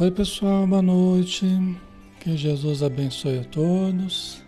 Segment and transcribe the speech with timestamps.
[0.00, 1.44] Oi, pessoal, boa noite.
[2.20, 4.42] Que Jesus abençoe a todos,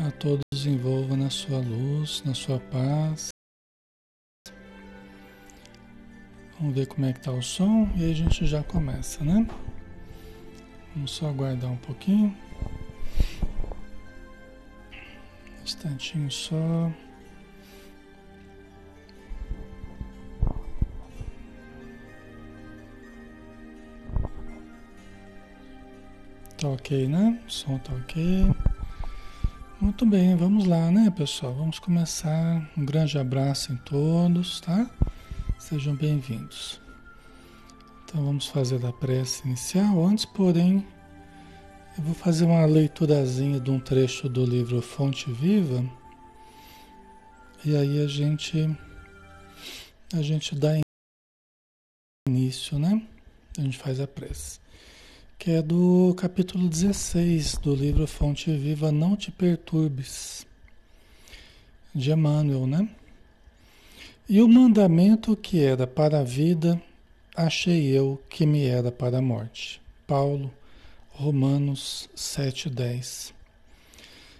[0.00, 3.28] a todos envolva na sua luz, na sua paz.
[6.58, 9.46] Vamos ver como é que tá o som e aí a gente já começa, né?
[10.94, 12.34] Vamos só aguardar um pouquinho.
[15.60, 16.90] Um instantinho só.
[26.86, 27.42] Ok, né?
[27.44, 28.46] O som tá ok.
[29.80, 31.52] Muito bem, vamos lá, né, pessoal?
[31.52, 32.70] Vamos começar.
[32.76, 34.88] Um grande abraço em todos, tá?
[35.58, 36.80] Sejam bem-vindos.
[38.04, 40.06] Então vamos fazer a prece inicial.
[40.06, 40.86] Antes, porém,
[41.98, 45.84] eu vou fazer uma leiturazinha de um trecho do livro Fonte Viva.
[47.64, 48.70] E aí a gente
[50.14, 50.78] a gente dá
[52.28, 53.02] início, né?
[53.58, 54.60] A gente faz a prece
[55.38, 60.46] que é do capítulo 16 do livro Fonte Viva, Não Te Perturbes,
[61.94, 62.88] de Emmanuel, né?
[64.28, 66.80] E o mandamento que era para a vida,
[67.36, 69.80] achei eu que me era para a morte.
[70.06, 70.50] Paulo,
[71.10, 73.32] Romanos 7,10.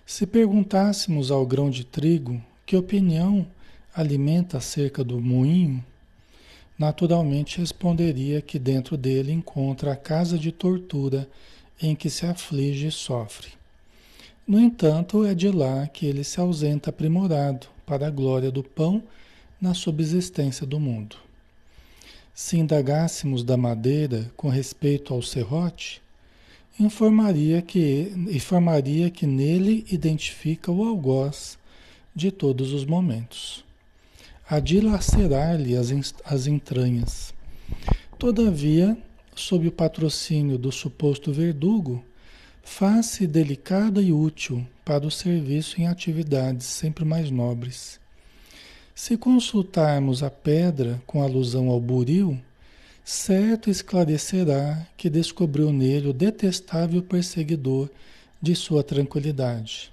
[0.04, 3.46] Se perguntássemos ao grão de trigo que opinião
[3.94, 5.84] alimenta acerca do moinho,
[6.78, 11.28] naturalmente responderia que dentro dele encontra a casa de tortura
[11.80, 13.48] em que se aflige e sofre.
[14.46, 19.02] No entanto, é de lá que ele se ausenta aprimorado para a glória do pão
[19.60, 21.16] na subsistência do mundo.
[22.34, 26.02] Se indagássemos da madeira com respeito ao serrote,
[26.78, 31.58] informaria que, informaria que nele identifica o algoz
[32.14, 33.65] de todos os momentos
[34.48, 37.34] a dilacerar-lhe as, as entranhas.
[38.18, 38.96] Todavia,
[39.34, 42.04] sob o patrocínio do suposto verdugo,
[42.62, 48.00] faz-se delicada e útil para o serviço em atividades sempre mais nobres.
[48.94, 52.40] Se consultarmos a pedra com alusão ao buril,
[53.04, 57.90] certo esclarecerá que descobriu nele o detestável perseguidor
[58.40, 59.92] de sua tranquilidade,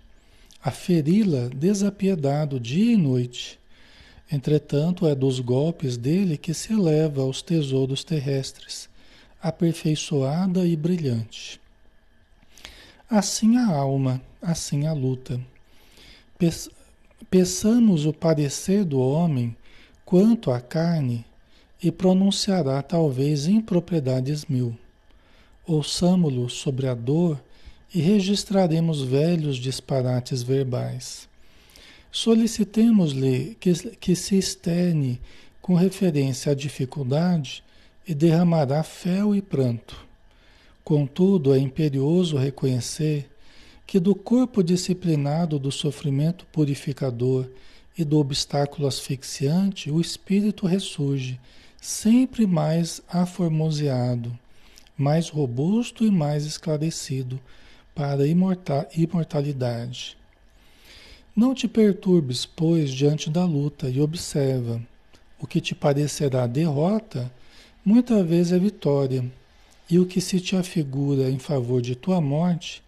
[0.64, 3.60] a feri-la desapiedado dia e noite,
[4.34, 8.90] Entretanto, é dos golpes dele que se eleva aos tesouros terrestres,
[9.40, 11.62] aperfeiçoada e brilhante.
[13.08, 15.40] Assim a alma, assim a luta.
[17.30, 19.56] Peçamos o parecer do homem
[20.04, 21.24] quanto à carne
[21.82, 24.76] e pronunciará talvez impropriedades mil.
[25.64, 27.40] Ouçamo-lo sobre a dor
[27.94, 31.32] e registraremos velhos disparates verbais.
[32.16, 35.20] Solicitemos-lhe que, que se externe
[35.60, 37.64] com referência à dificuldade
[38.08, 40.06] e derramará fel e pranto.
[40.84, 43.28] Contudo, é imperioso reconhecer
[43.88, 47.50] que do corpo disciplinado do sofrimento purificador
[47.98, 51.40] e do obstáculo asfixiante, o espírito ressurge,
[51.82, 54.38] sempre mais aformoseado,
[54.96, 57.40] mais robusto e mais esclarecido
[57.96, 58.28] para a
[58.96, 60.16] imortalidade.
[61.36, 64.80] Não te perturbes, pois, diante da luta e observa.
[65.40, 67.32] O que te parecerá derrota,
[67.84, 69.26] muitas vezes é vitória,
[69.90, 72.84] e o que se te afigura em favor de tua morte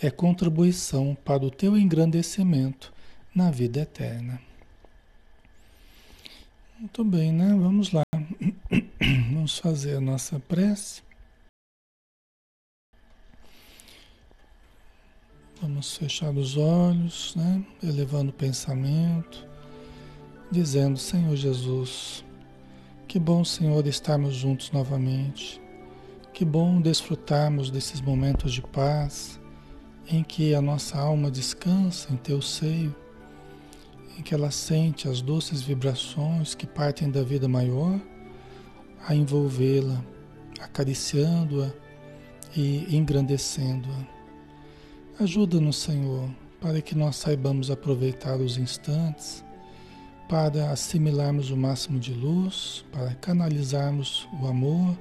[0.00, 2.92] é contribuição para o teu engrandecimento
[3.34, 4.40] na vida eterna.
[6.78, 7.48] Muito bem, né?
[7.58, 8.02] Vamos lá.
[9.32, 11.02] Vamos fazer a nossa prece.
[15.64, 17.64] Vamos fechar os olhos, né?
[17.82, 19.46] elevando o pensamento,
[20.50, 22.22] dizendo: Senhor Jesus,
[23.08, 25.58] que bom, Senhor, estarmos juntos novamente.
[26.34, 29.40] Que bom desfrutarmos desses momentos de paz
[30.06, 32.94] em que a nossa alma descansa em Teu seio,
[34.18, 37.98] em que ela sente as doces vibrações que partem da vida maior
[39.08, 40.04] a envolvê-la,
[40.60, 41.72] acariciando-a
[42.54, 44.13] e engrandecendo-a.
[45.16, 46.28] Ajuda-nos, Senhor,
[46.60, 49.44] para que nós saibamos aproveitar os instantes
[50.28, 54.98] para assimilarmos o máximo de luz, para canalizarmos o amor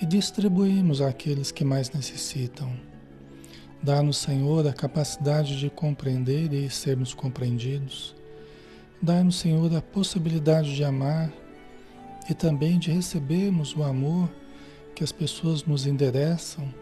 [0.00, 2.72] e distribuirmos àqueles que mais necessitam.
[3.82, 8.16] Dá-nos, Senhor, a capacidade de compreender e sermos compreendidos.
[9.02, 11.30] Dá-nos, Senhor, a possibilidade de amar
[12.30, 14.30] e também de recebermos o amor
[14.94, 16.72] que as pessoas nos endereçam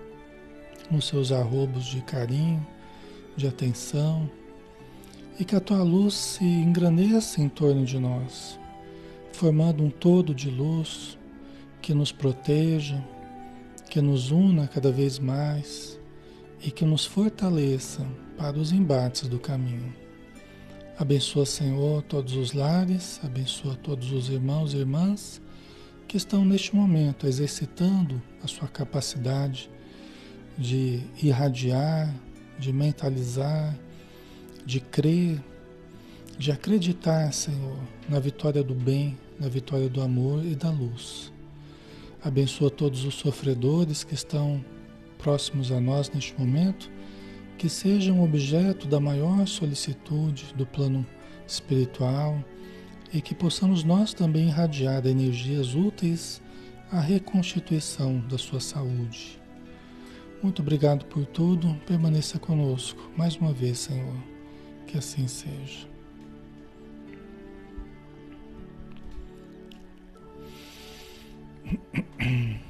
[0.91, 2.67] nos seus arrobos de carinho,
[3.37, 4.31] de atenção,
[5.39, 8.59] e que a tua luz se engrandeça em torno de nós,
[9.33, 11.17] formando um todo de luz
[11.81, 13.03] que nos proteja
[13.89, 15.99] que nos una cada vez mais
[16.63, 18.07] e que nos fortaleça
[18.37, 19.95] para os embates do caminho.
[20.99, 25.41] Abençoa, Senhor, todos os lares, abençoa todos os irmãos e irmãs
[26.07, 29.71] que estão neste momento exercitando a sua capacidade
[30.59, 32.13] de irradiar,
[32.59, 33.79] de mentalizar,
[34.67, 35.41] de crer,
[36.37, 37.79] de acreditar, Senhor,
[38.09, 41.33] na vitória do bem, na vitória do amor e da luz.
[42.23, 44.65] Abençoa todos os sofredores que estão
[45.17, 46.91] próximos a nós neste momento,
[47.57, 51.07] que sejam objeto da maior solicitude do plano
[51.47, 52.43] espiritual
[53.13, 56.43] e que possamos nós também irradiar energias úteis
[56.91, 59.39] à reconstituição da sua saúde.
[60.43, 64.15] Muito obrigado por tudo, permaneça conosco mais uma vez, Senhor,
[64.87, 65.89] que assim seja.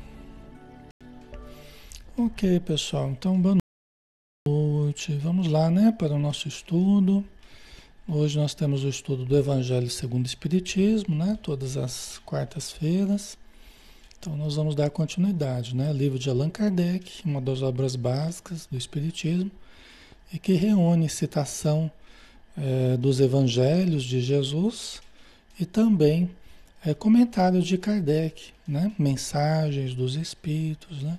[2.21, 3.57] Ok, pessoal, então boa
[4.45, 5.13] noite.
[5.19, 7.25] Vamos lá, né, para o nosso estudo.
[8.09, 13.39] Hoje nós temos o estudo do Evangelho segundo o Espiritismo, né, todas as quartas-feiras.
[14.21, 18.77] Então nós vamos dar continuidade, né, livro de Allan Kardec, uma das obras básicas do
[18.77, 19.51] Espiritismo,
[20.33, 21.89] e que reúne citação
[22.57, 25.01] é, dos Evangelhos de Jesus
[25.59, 26.29] e também
[26.85, 31.17] é, comentários de Kardec, né, mensagens dos Espíritos, né.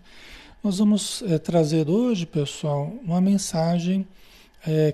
[0.62, 4.06] Nós vamos é, trazer hoje, pessoal, uma mensagem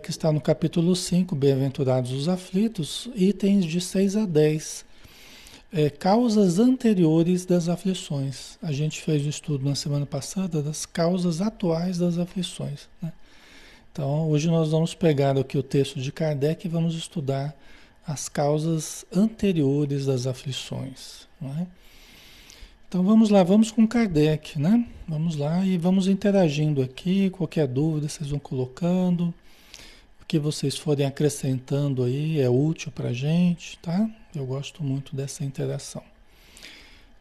[0.03, 4.85] que está no capítulo 5, Bem-aventurados os aflitos, itens de 6 a 10.
[5.77, 8.57] É, causas anteriores das aflições.
[8.61, 12.87] A gente fez o estudo na semana passada das causas atuais das aflições.
[13.01, 13.11] Né?
[13.91, 17.53] Então, hoje nós vamos pegar aqui o texto de Kardec e vamos estudar
[18.07, 21.27] as causas anteriores das aflições.
[21.43, 21.67] É?
[22.87, 24.87] Então vamos lá, vamos com Kardec, né?
[25.05, 27.29] Vamos lá e vamos interagindo aqui.
[27.31, 29.33] Qualquer dúvida vocês vão colocando.
[30.21, 34.09] O que vocês forem acrescentando aí é útil para a gente, tá?
[34.35, 36.03] Eu gosto muito dessa interação.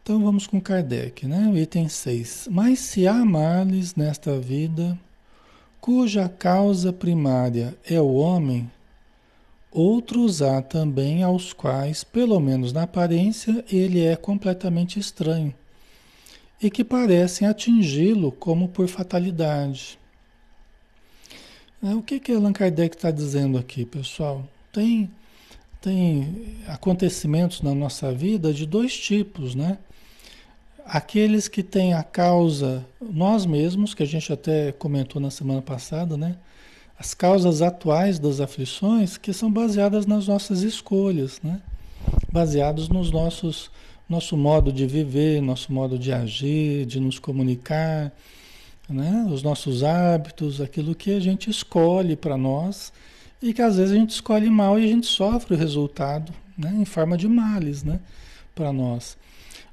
[0.03, 1.49] Então vamos com Kardec, né?
[1.51, 2.47] O item 6.
[2.51, 4.97] Mas se há males nesta vida,
[5.81, 8.69] cuja causa primária é o homem,
[9.71, 15.53] outros há também aos quais, pelo menos na aparência, ele é completamente estranho
[16.61, 19.99] e que parecem atingi-lo como por fatalidade.
[21.83, 24.47] É, o que que Allan Kardec está dizendo aqui, pessoal?
[24.71, 25.11] Tem,
[25.85, 29.77] tem acontecimentos na nossa vida de dois tipos, né?
[30.83, 36.17] Aqueles que têm a causa, nós mesmos, que a gente até comentou na semana passada,
[36.17, 36.37] né?
[36.97, 41.61] As causas atuais das aflições que são baseadas nas nossas escolhas, né?
[42.31, 43.69] Baseados nos nossos
[44.09, 48.11] nosso modo de viver, nosso modo de agir, de nos comunicar,
[48.87, 49.27] né?
[49.31, 52.93] os nossos hábitos, aquilo que a gente escolhe para nós
[53.47, 56.73] e que às vezes a gente escolhe mal e a gente sofre o resultado né?
[56.75, 57.99] em forma de males né?
[58.55, 59.17] para nós.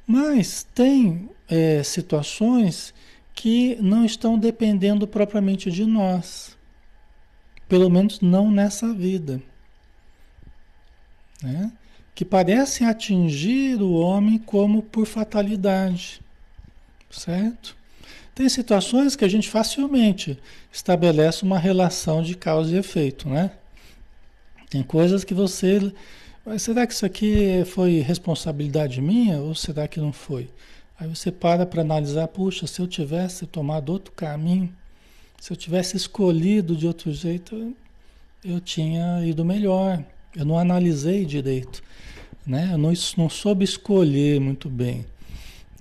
[0.07, 2.93] Mas tem é, situações
[3.35, 6.57] que não estão dependendo propriamente de nós,
[7.67, 9.41] pelo menos não nessa vida.
[11.43, 11.73] Né?
[12.15, 16.21] que parecem atingir o homem como por fatalidade,
[17.11, 17.75] certo?
[18.35, 20.39] Tem situações que a gente facilmente
[20.71, 23.51] estabelece uma relação de causa e efeito, né?
[24.73, 25.93] Tem coisas que você.
[26.47, 30.49] Mas será que isso aqui foi responsabilidade minha ou será que não foi?
[30.99, 34.75] Aí você para para analisar, puxa, se eu tivesse tomado outro caminho,
[35.39, 37.77] se eu tivesse escolhido de outro jeito,
[38.43, 40.03] eu tinha ido melhor.
[40.35, 41.83] Eu não analisei direito,
[42.47, 42.71] né?
[42.73, 45.05] Eu não, não soube escolher muito bem,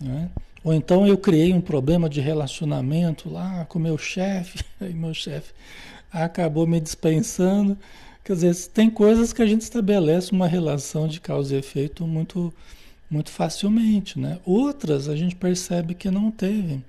[0.01, 0.29] né?
[0.65, 5.53] Ou então eu criei um problema de relacionamento lá com meu chefe, e meu chefe
[6.11, 7.77] acabou me dispensando.
[8.23, 12.53] Quer dizer, tem coisas que a gente estabelece uma relação de causa e efeito muito,
[13.09, 14.39] muito facilmente, né?
[14.45, 16.83] Outras a gente percebe que não teve.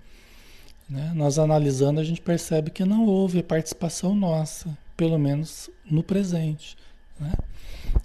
[0.89, 1.11] Né?
[1.15, 6.77] Nós analisando a gente percebe que não houve participação nossa, pelo menos no presente.
[7.19, 7.33] Né?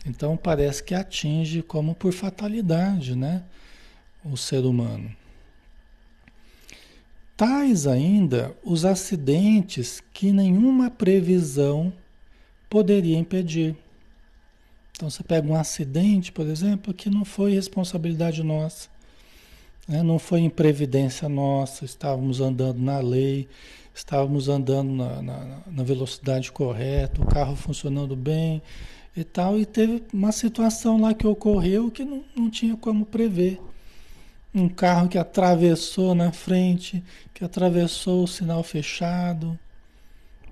[0.05, 3.43] Então parece que atinge como por fatalidade, né?
[4.23, 5.11] O ser humano.
[7.35, 11.93] Tais ainda os acidentes que nenhuma previsão
[12.69, 13.75] poderia impedir.
[14.91, 18.89] Então você pega um acidente, por exemplo, que não foi responsabilidade nossa,
[19.87, 20.01] né?
[20.01, 23.47] não foi imprevidência nossa, estávamos andando na lei,
[23.93, 28.61] estávamos andando na, na, na velocidade correta, o carro funcionando bem,
[29.15, 33.59] e tal, e teve uma situação lá que ocorreu que não, não tinha como prever.
[34.53, 39.57] um carro que atravessou na frente, que atravessou o sinal fechado,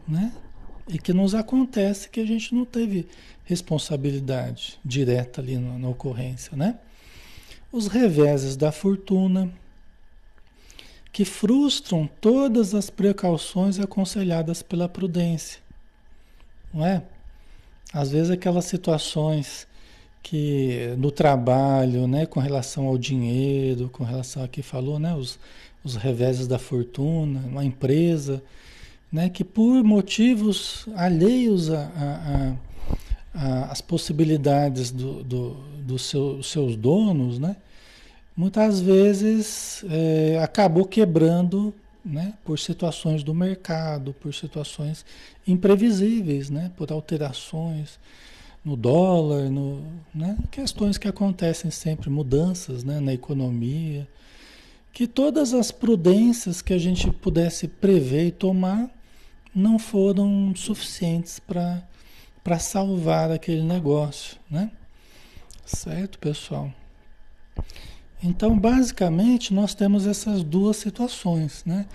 [0.07, 0.31] né?
[0.87, 3.07] E que nos acontece que a gente não teve
[3.43, 6.77] responsabilidade direta ali na, na ocorrência, né?
[7.71, 9.51] Os reveses da fortuna,
[11.11, 15.61] que frustram todas as precauções aconselhadas pela prudência,
[16.73, 17.03] não é?
[17.93, 19.67] Às vezes aquelas situações
[20.21, 25.39] que no trabalho, né, com relação ao dinheiro, com relação a que falou, né, os,
[25.83, 28.43] os reveses da fortuna, uma empresa,
[29.15, 31.69] né, que por motivos alheios
[33.34, 37.55] as possibilidades do, do seu, dos seus donos, né,
[38.36, 45.05] muitas vezes é, acabou quebrando né, por situações do mercado, por situações
[45.48, 47.98] imprevisíveis, né, por alterações
[48.65, 49.81] no dólar, no,
[50.13, 50.36] né?
[50.50, 53.00] questões que acontecem sempre, mudanças né?
[53.00, 54.07] na economia,
[54.91, 58.89] que todas as prudências que a gente pudesse prever e tomar
[59.55, 64.69] não foram suficientes para salvar aquele negócio, né?
[65.65, 66.71] Certo, pessoal?
[68.21, 71.88] Então, basicamente, nós temos essas duas situações, né?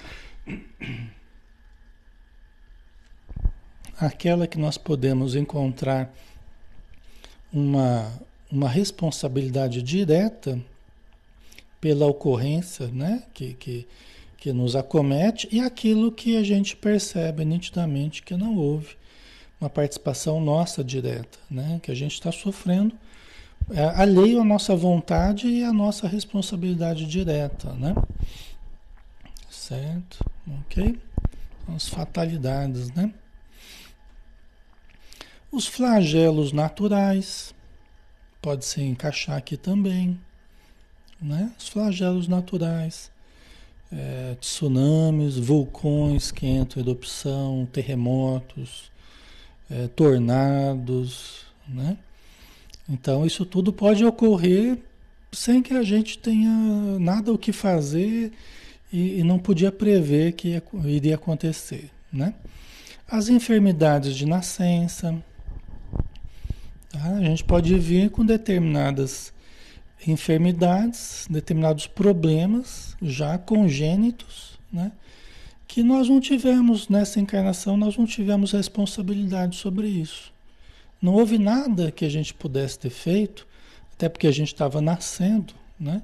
[3.98, 6.10] Aquela que nós podemos encontrar
[7.52, 8.10] uma,
[8.50, 10.58] uma responsabilidade direta
[11.80, 13.86] pela ocorrência né, que, que,
[14.40, 18.96] que nos acomete e aquilo que a gente percebe nitidamente que não houve
[19.60, 22.96] uma participação nossa direta, né, que a gente está sofrendo
[23.68, 27.94] é, alheio à nossa vontade e à nossa responsabilidade direta, né?
[29.50, 30.24] Certo?
[30.60, 30.98] Ok?
[31.76, 33.12] As fatalidades, né?
[35.52, 37.54] Os flagelos naturais,
[38.40, 40.18] pode se encaixar aqui também,
[41.20, 41.52] né?
[41.58, 43.10] Os flagelos naturais,
[43.92, 48.90] é, tsunamis, vulcões que entram em erupção, terremotos,
[49.70, 51.96] é, tornados, né?
[52.88, 54.78] Então isso tudo pode ocorrer
[55.32, 56.50] sem que a gente tenha
[56.98, 58.32] nada o que fazer
[58.92, 62.34] e, e não podia prever que iria acontecer, né?
[63.08, 65.22] As enfermidades de nascença,
[66.90, 67.16] Tá?
[67.16, 69.32] A gente pode vir com determinadas
[70.06, 74.92] enfermidades, determinados problemas já congênitos, né?
[75.66, 80.32] que nós não tivemos nessa encarnação, nós não tivemos responsabilidade sobre isso.
[81.00, 83.46] Não houve nada que a gente pudesse ter feito,
[83.92, 86.02] até porque a gente estava nascendo, né?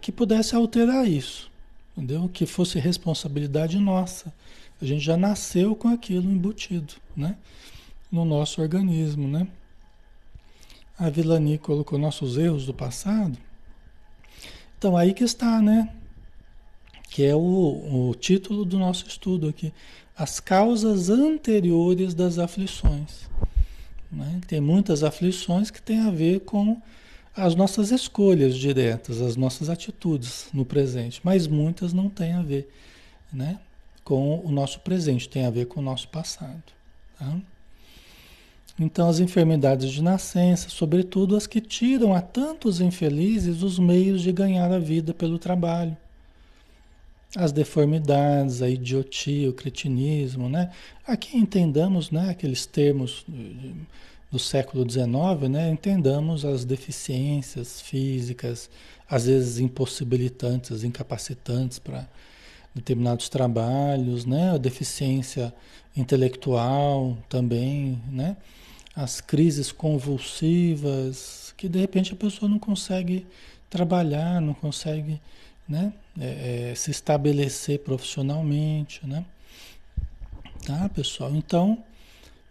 [0.00, 1.50] que pudesse alterar isso,
[1.96, 2.28] entendeu?
[2.28, 4.32] Que fosse responsabilidade nossa.
[4.80, 7.36] A gente já nasceu com aquilo embutido, né?
[8.10, 9.46] No nosso organismo, né?
[11.00, 13.38] A Vilani colocou nossos erros do passado.
[14.76, 15.88] Então aí que está, né?
[17.08, 17.40] Que é o,
[18.10, 19.72] o título do nosso estudo aqui.
[20.14, 23.30] As causas anteriores das aflições.
[24.12, 24.42] Né?
[24.46, 26.76] Tem muitas aflições que têm a ver com
[27.34, 32.70] as nossas escolhas diretas, as nossas atitudes no presente, mas muitas não têm a ver
[33.32, 33.58] né,
[34.04, 36.62] com o nosso presente, tem a ver com o nosso passado.
[37.18, 37.40] Tá?
[38.80, 44.32] Então, as enfermidades de nascença, sobretudo as que tiram a tantos infelizes os meios de
[44.32, 45.94] ganhar a vida pelo trabalho.
[47.36, 50.70] As deformidades, a idiotia, o cretinismo, né?
[51.06, 53.24] Aqui entendamos, né, aqueles termos
[54.32, 55.70] do século XIX, né?
[55.70, 58.70] Entendamos as deficiências físicas,
[59.08, 62.08] às vezes impossibilitantes, incapacitantes para
[62.74, 64.52] determinados trabalhos, né?
[64.52, 65.52] A deficiência
[65.94, 68.38] intelectual também, né?
[68.94, 73.26] As crises convulsivas, que de repente a pessoa não consegue
[73.68, 75.20] trabalhar, não consegue
[75.68, 79.24] né, é, é, se estabelecer profissionalmente, né?
[80.66, 81.34] Tá, pessoal?
[81.34, 81.82] Então,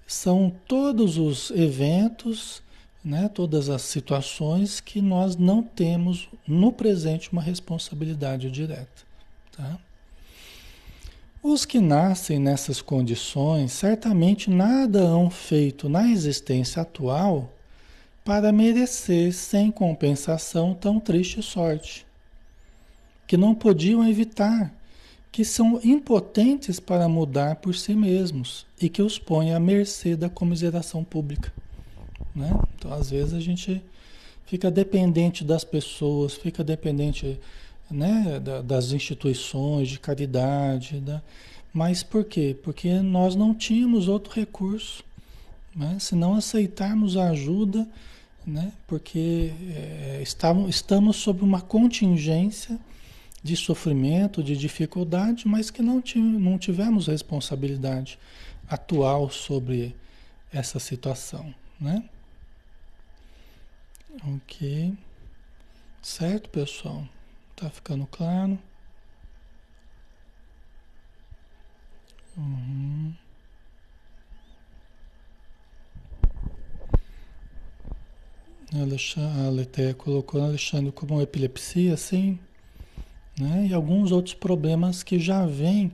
[0.08, 2.64] são todos os eventos,
[3.04, 9.04] né, todas as situações que nós não temos no presente uma responsabilidade direta,
[9.56, 9.80] tá?
[11.42, 17.50] Os que nascem nessas condições certamente nada hão feito na existência atual
[18.26, 22.06] para merecer sem compensação tão triste sorte,
[23.26, 24.74] que não podiam evitar,
[25.32, 30.30] que são impotentes para mudar por si mesmos e que os põe à mercê da
[30.30, 31.54] comiseração pública.
[32.36, 32.52] Né?
[32.76, 33.82] Então, às vezes, a gente
[34.46, 37.40] fica dependente das pessoas, fica dependente
[37.90, 41.22] né, das instituições de caridade, da...
[41.74, 42.56] mas por quê?
[42.64, 45.04] Porque nós não tínhamos outro recurso.
[45.76, 45.98] Né?
[46.00, 47.88] Se não aceitarmos a ajuda
[48.50, 48.74] né?
[48.88, 52.80] Porque é, estamos, estamos sob uma contingência
[53.42, 58.20] de sofrimento, de dificuldade, mas que não, não tivemos responsabilidade
[58.68, 59.96] atual sobre
[60.52, 62.04] essa situação, né?
[64.36, 64.94] Ok.
[66.02, 67.08] Certo, pessoal?
[67.60, 68.58] Tá ficando claro?
[72.38, 73.14] Uhum.
[79.18, 82.40] A Letéia colocou Alexandre como epilepsia, sim,
[83.38, 83.68] né?
[83.70, 85.92] E alguns outros problemas que já vêm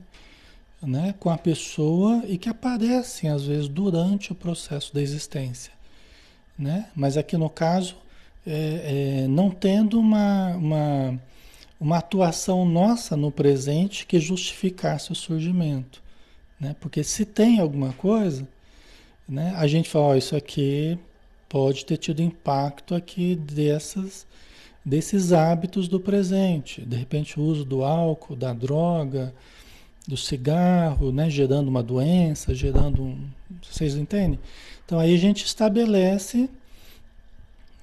[0.80, 5.72] né, com a pessoa e que aparecem às vezes durante o processo da existência.
[6.56, 6.88] Né?
[6.94, 7.96] Mas aqui no caso,
[8.46, 11.20] é, é, não tendo uma, uma,
[11.80, 16.02] uma atuação nossa no presente que justificasse o surgimento.
[16.58, 16.74] Né?
[16.80, 18.48] Porque se tem alguma coisa,
[19.28, 20.98] né, a gente fala, oh, isso aqui
[21.48, 24.26] pode ter tido impacto aqui dessas,
[24.84, 26.80] desses hábitos do presente.
[26.80, 29.34] De repente o uso do álcool, da droga,
[30.08, 33.28] do cigarro, né, gerando uma doença, gerando um,
[33.62, 34.38] vocês entendem?
[34.84, 36.48] Então aí a gente estabelece,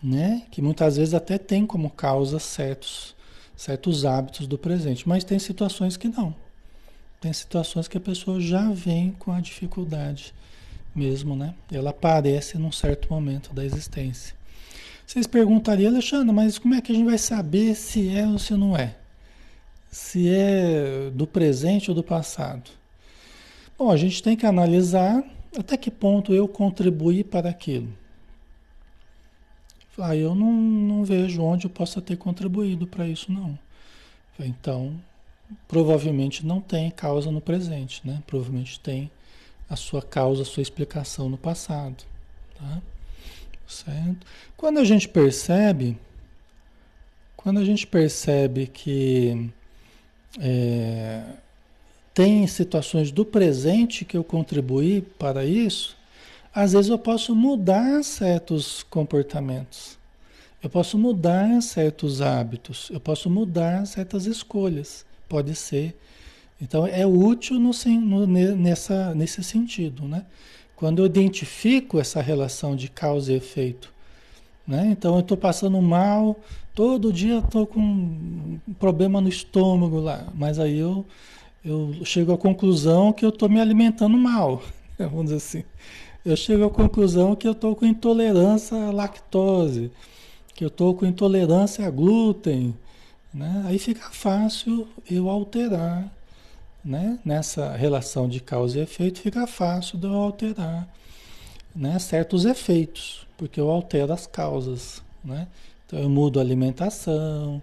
[0.01, 3.12] né, que muitas vezes até tem como causa certos
[3.55, 6.35] certos hábitos do presente, mas tem situações que não.
[7.21, 10.33] Tem situações que a pessoa já vem com a dificuldade
[10.93, 11.55] mesmo, né?
[11.71, 14.35] Ela aparece num certo momento da existência.
[15.05, 18.53] Vocês perguntariam, Alexandre, mas como é que a gente vai saber se é ou se
[18.53, 18.95] não é?
[19.93, 22.71] se é do presente ou do passado.
[23.77, 25.23] Bom, a gente tem que analisar
[25.55, 27.87] até que ponto eu contribuí para aquilo.
[29.97, 33.57] Ah, eu não, não vejo onde eu possa ter contribuído para isso, não.
[34.39, 34.99] Então,
[35.67, 38.21] provavelmente não tem causa no presente, né?
[38.25, 39.11] Provavelmente tem
[39.69, 42.03] a sua causa, a sua explicação no passado,
[42.55, 42.81] tá?
[43.67, 44.25] Certo?
[44.57, 45.97] Quando a gente percebe,
[47.35, 49.49] quando a gente percebe que
[50.39, 51.23] é,
[52.13, 55.97] tem situações do presente que eu contribuí para isso,
[56.53, 59.97] às vezes eu posso mudar certos comportamentos,
[60.61, 65.97] eu posso mudar certos hábitos, eu posso mudar certas escolhas, pode ser.
[66.61, 70.25] Então é útil no, no, nessa, nesse sentido, né?
[70.75, 73.91] Quando eu identifico essa relação de causa e efeito,
[74.65, 74.87] né?
[74.91, 76.39] Então eu estou passando mal,
[76.75, 81.05] Todo dia estou com um problema no estômago lá, mas aí eu,
[81.63, 84.63] eu chego à conclusão que eu estou me alimentando mal,
[84.97, 85.63] vamos dizer assim.
[86.25, 89.91] Eu chego à conclusão que eu estou com intolerância à lactose,
[90.55, 92.73] que eu estou com intolerância a glúten,
[93.33, 93.63] né?
[93.65, 96.09] Aí fica fácil eu alterar,
[96.83, 97.19] né?
[97.25, 100.87] Nessa relação de causa e efeito fica fácil de eu alterar,
[101.75, 101.99] né?
[101.99, 105.45] Certos efeitos, porque eu altero as causas, né?
[105.85, 107.61] Então eu mudo a alimentação,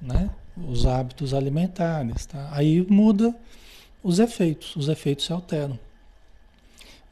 [0.00, 0.28] né?
[0.68, 2.48] Os hábitos alimentares, tá?
[2.50, 3.32] Aí muda
[4.02, 5.78] os efeitos, os efeitos se alteram.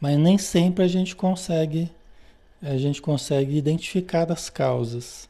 [0.01, 1.91] Mas nem sempre a gente consegue
[2.63, 5.29] a gente consegue identificar as causas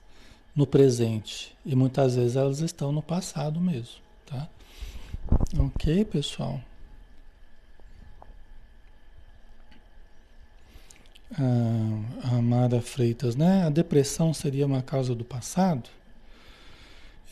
[0.55, 4.49] no presente e muitas vezes elas estão no passado mesmo, tá?
[5.57, 6.61] OK, pessoal?
[11.39, 13.65] a, Amada Freitas, né?
[13.65, 15.89] A depressão seria uma causa do passado?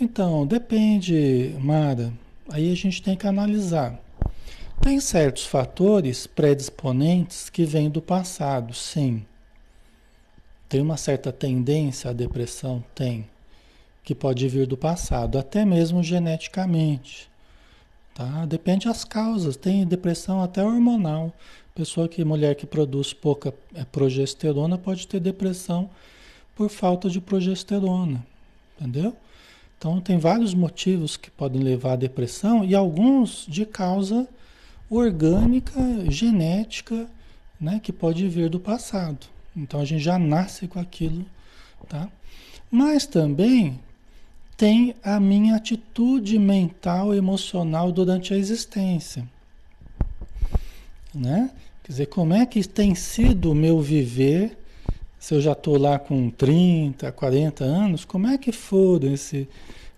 [0.00, 2.12] Então, depende, Mara.
[2.50, 3.98] Aí a gente tem que analisar.
[4.80, 9.24] Tem certos fatores predisponentes que vêm do passado, sim.
[10.68, 12.84] Tem uma certa tendência à depressão?
[12.94, 13.28] Tem.
[14.04, 17.28] Que pode vir do passado, até mesmo geneticamente.
[18.14, 18.44] Tá?
[18.46, 19.56] Depende das causas.
[19.56, 21.32] Tem depressão até hormonal.
[21.74, 25.88] Pessoa que, mulher que produz pouca é, progesterona pode ter depressão
[26.56, 28.26] por falta de progesterona,
[28.76, 29.16] entendeu?
[29.78, 34.28] Então tem vários motivos que podem levar à depressão e alguns de causa
[34.90, 37.08] orgânica, genética,
[37.60, 39.26] né, que pode vir do passado.
[39.56, 41.26] Então a gente já nasce com aquilo,
[41.88, 42.08] tá?
[42.70, 43.78] Mas também
[44.56, 49.28] tem a minha atitude mental, emocional durante a existência,
[51.14, 51.50] né?
[51.82, 54.58] Quer dizer, como é que tem sido o meu viver,
[55.18, 59.48] se eu já estou lá com 30, 40 anos, como é que foram esse,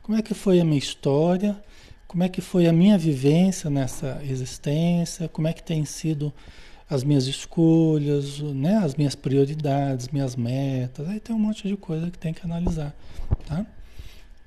[0.03, 1.61] como é que foi a minha história,
[2.11, 6.33] como é que foi a minha vivência nessa existência, como é que tem sido
[6.89, 12.11] as minhas escolhas, né, as minhas prioridades, minhas metas, aí tem um monte de coisa
[12.11, 12.93] que tem que analisar,
[13.47, 13.65] tá?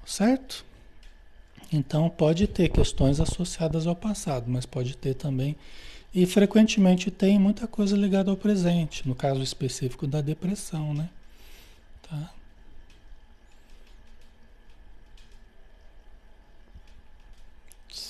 [0.06, 0.66] Certo?
[1.72, 5.56] Então pode ter questões associadas ao passado, mas pode ter também
[6.14, 11.10] e frequentemente tem muita coisa ligada ao presente, no caso específico da depressão, né?
[12.10, 12.30] Tá?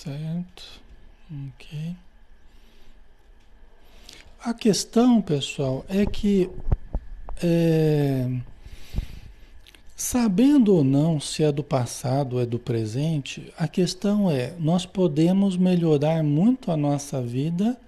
[0.03, 0.81] Certo.
[1.31, 1.95] Ok.
[4.43, 6.49] A questão, pessoal, é que
[7.41, 8.29] é,
[9.95, 14.85] sabendo ou não se é do passado ou é do presente, a questão é, nós
[14.85, 17.79] podemos melhorar muito a nossa vida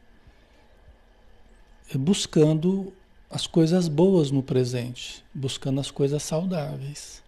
[1.96, 2.94] buscando
[3.30, 7.25] as coisas boas no presente, buscando as coisas saudáveis.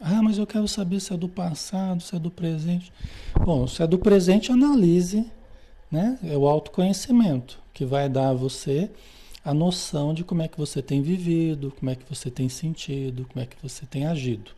[0.00, 2.92] Ah, mas eu quero saber se é do passado, se é do presente.
[3.44, 5.26] Bom, se é do presente, analise,
[5.90, 6.18] né?
[6.22, 8.90] É o autoconhecimento que vai dar a você
[9.44, 13.26] a noção de como é que você tem vivido, como é que você tem sentido,
[13.32, 14.50] como é que você tem agido.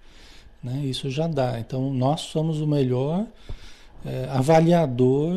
[0.62, 0.84] Né?
[0.84, 1.60] Isso já dá.
[1.60, 3.24] Então, nós somos o melhor
[4.04, 5.32] é, avaliador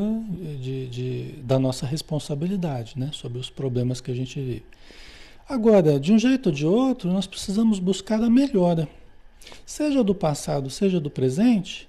[0.59, 3.11] de, de, da nossa responsabilidade né?
[3.13, 4.65] sobre os problemas que a gente vive.
[5.47, 8.87] Agora, de um jeito ou de outro, nós precisamos buscar a melhora.
[9.65, 11.87] Seja do passado, seja do presente,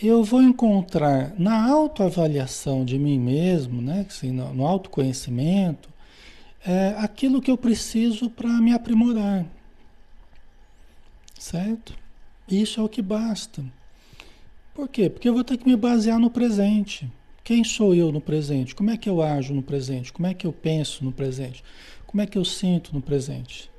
[0.00, 5.88] eu vou encontrar na autoavaliação de mim mesmo, né, assim, no, no autoconhecimento,
[6.64, 9.44] é, aquilo que eu preciso para me aprimorar.
[11.38, 11.94] Certo?
[12.48, 13.64] Isso é o que basta.
[14.74, 15.10] Por quê?
[15.10, 17.10] Porque eu vou ter que me basear no presente.
[17.44, 18.74] Quem sou eu no presente?
[18.74, 20.12] Como é que eu ajo no presente?
[20.12, 21.64] Como é que eu penso no presente?
[22.06, 23.71] Como é que eu sinto no presente?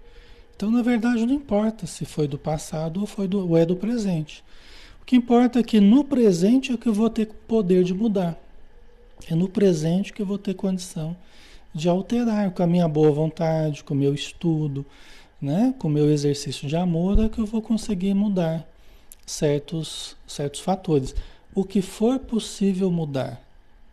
[0.56, 3.76] Então, na verdade, não importa se foi do passado ou, foi do, ou é do
[3.76, 4.44] presente.
[5.02, 8.38] O que importa é que no presente é que eu vou ter poder de mudar.
[9.30, 11.16] É no presente que eu vou ter condição
[11.74, 14.86] de alterar com a minha boa vontade, com o meu estudo,
[15.42, 15.74] né?
[15.80, 18.66] com o meu exercício de amor, é que eu vou conseguir mudar
[19.26, 21.16] certos, certos fatores.
[21.54, 23.42] O que for possível mudar.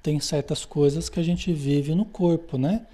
[0.02, 2.86] Tem certas coisas que a gente vive no corpo, né?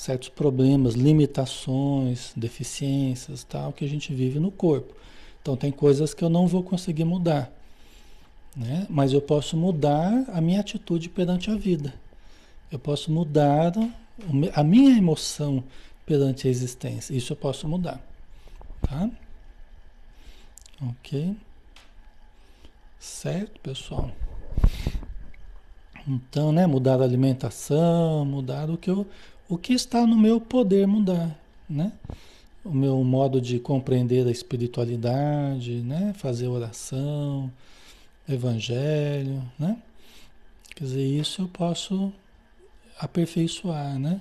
[0.00, 4.94] Certos problemas, limitações, deficiências, tal, que a gente vive no corpo.
[5.42, 7.52] Então tem coisas que eu não vou conseguir mudar,
[8.56, 8.86] né?
[8.88, 11.92] Mas eu posso mudar a minha atitude perante a vida.
[12.72, 13.74] Eu posso mudar
[14.54, 15.62] a minha emoção
[16.06, 17.14] perante a existência.
[17.14, 18.02] Isso eu posso mudar,
[18.80, 19.10] tá?
[20.80, 21.36] Ok?
[22.98, 24.10] Certo, pessoal?
[26.08, 29.06] Então, né, mudar a alimentação, mudar o que eu
[29.50, 31.36] o que está no meu poder mudar,
[31.68, 31.92] né?
[32.64, 36.14] O meu modo de compreender a espiritualidade, né?
[36.16, 37.50] Fazer oração,
[38.28, 39.76] evangelho, né?
[40.76, 42.12] Quer dizer, isso eu posso
[42.96, 44.20] aperfeiçoar, né?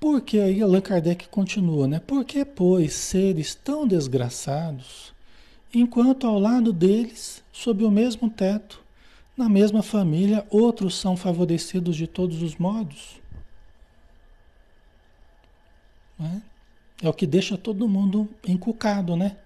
[0.00, 2.00] Porque aí Allan Kardec continua, né?
[2.00, 5.12] Porque, pois, seres tão desgraçados,
[5.72, 8.82] enquanto ao lado deles, sob o mesmo teto,
[9.36, 13.21] na mesma família, outros são favorecidos de todos os modos?
[16.18, 16.42] Né?
[17.02, 19.36] É o que deixa todo mundo encucado, né?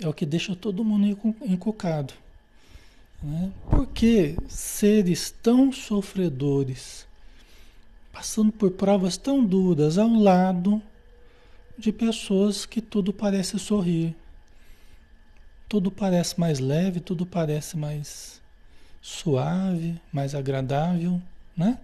[0.00, 2.14] É o que deixa todo mundo encucado.
[3.22, 3.52] Né?
[3.70, 7.06] Por que seres tão sofredores,
[8.12, 10.82] passando por provas tão duras ao lado
[11.76, 14.14] de pessoas que tudo parece sorrir,
[15.68, 18.40] tudo parece mais leve, tudo parece mais
[19.00, 21.20] suave, mais agradável,
[21.56, 21.78] né?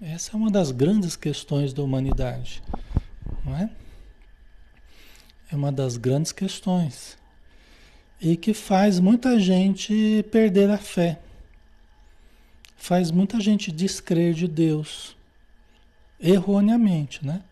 [0.00, 2.62] Essa é uma das grandes questões da humanidade,
[3.44, 3.68] não é?
[5.50, 7.18] É uma das grandes questões
[8.20, 11.18] e que faz muita gente perder a fé,
[12.76, 15.16] faz muita gente descrer de Deus,
[16.20, 17.42] erroneamente, né?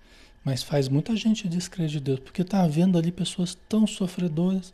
[0.44, 4.72] Mas faz muita gente descrer de Deus, porque está vendo ali pessoas tão sofredoras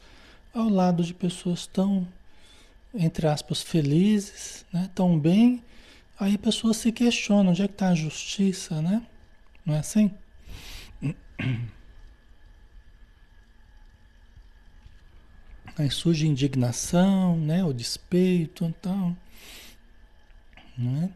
[0.52, 2.06] ao lado de pessoas tão,
[2.94, 4.90] entre aspas, felizes, né?
[4.94, 5.62] tão bem
[6.22, 9.04] Aí a pessoa se questiona onde é que está a justiça, né?
[9.66, 10.08] Não é assim?
[15.76, 17.64] Aí surge indignação, né?
[17.64, 19.16] O despeito, então,
[20.78, 21.10] né?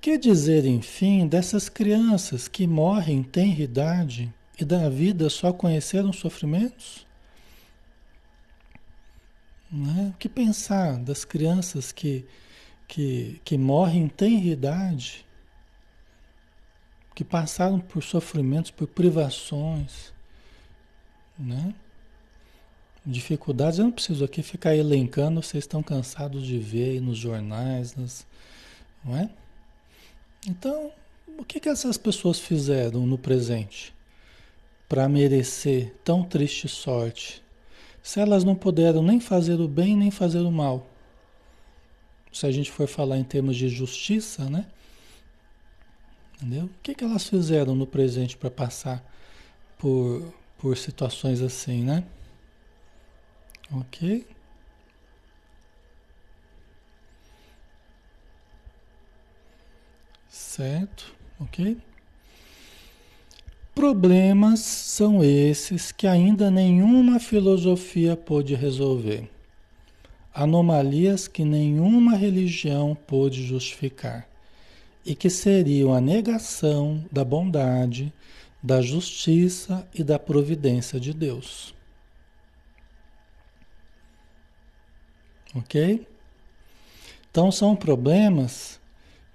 [0.00, 6.12] Que dizer, enfim, dessas crianças que morrem em tenra idade e da vida só conheceram
[6.12, 7.06] sofrimentos?
[9.70, 10.10] Né?
[10.12, 12.26] O que pensar das crianças que
[12.86, 15.26] que, que morrem em tenra idade,
[17.14, 20.12] que passaram por sofrimentos, por privações,
[21.38, 21.74] né?
[23.06, 23.78] dificuldades.
[23.78, 28.26] Eu não preciso aqui ficar elencando, vocês estão cansados de ver aí nos jornais, nas,
[29.04, 29.30] não é?
[30.46, 30.92] Então,
[31.38, 33.94] o que, que essas pessoas fizeram no presente
[34.88, 37.42] para merecer tão triste sorte?
[38.02, 40.86] Se elas não puderam nem fazer o bem nem fazer o mal
[42.36, 44.66] se a gente for falar em termos de justiça, né?
[46.34, 46.66] Entendeu?
[46.66, 49.02] O que, que elas fizeram no presente para passar
[49.78, 52.04] por, por situações assim, né?
[53.72, 54.26] Ok?
[60.28, 61.14] Certo?
[61.40, 61.78] Ok?
[63.74, 69.26] Problemas são esses que ainda nenhuma filosofia pôde resolver.
[70.38, 74.28] Anomalias que nenhuma religião pôde justificar
[75.02, 78.12] e que seriam a negação da bondade,
[78.62, 81.74] da justiça e da providência de Deus.
[85.54, 86.06] Ok?
[87.30, 88.78] Então são problemas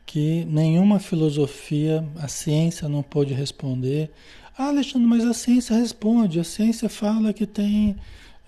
[0.05, 4.11] que nenhuma filosofia, a ciência não pode responder.
[4.55, 6.39] Ah, Alexandre, mas a ciência responde.
[6.39, 7.97] A ciência fala que tem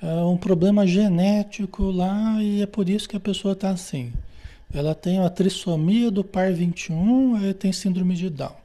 [0.04, 4.12] um problema genético lá e é por isso que a pessoa está assim.
[4.74, 8.56] Ela tem a trissomia do par 21, aí tem síndrome de Down.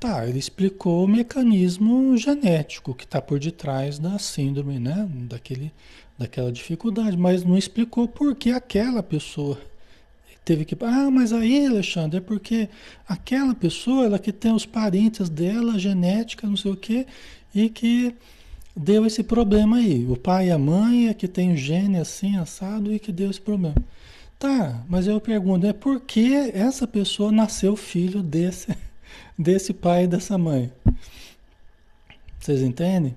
[0.00, 5.08] Tá, ele explicou o mecanismo genético que está por detrás da síndrome, né?
[5.28, 5.72] Daquele,
[6.18, 9.60] daquela dificuldade, mas não explicou por que aquela pessoa
[10.44, 10.76] teve que.
[10.80, 12.68] Ah, mas aí, Alexandre, é porque
[13.06, 17.06] aquela pessoa, ela que tem os parentes dela, genética, não sei o quê,
[17.54, 18.12] e que
[18.76, 20.06] deu esse problema aí.
[20.06, 23.30] O pai e a mãe é que tem o gene assim, assado, e que deu
[23.30, 23.74] esse problema.
[24.38, 28.76] Tá, mas eu pergunto, é por que essa pessoa nasceu filho desse,
[29.38, 30.72] desse pai e dessa mãe?
[32.40, 33.14] Vocês entendem?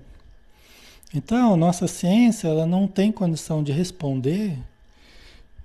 [1.14, 4.58] Então, nossa ciência, ela não tem condição de responder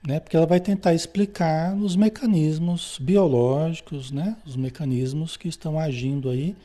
[0.06, 0.20] né?
[0.20, 4.36] Porque ela vai tentar explicar os mecanismos biológicos, né?
[4.46, 6.56] Os mecanismos que estão agindo aí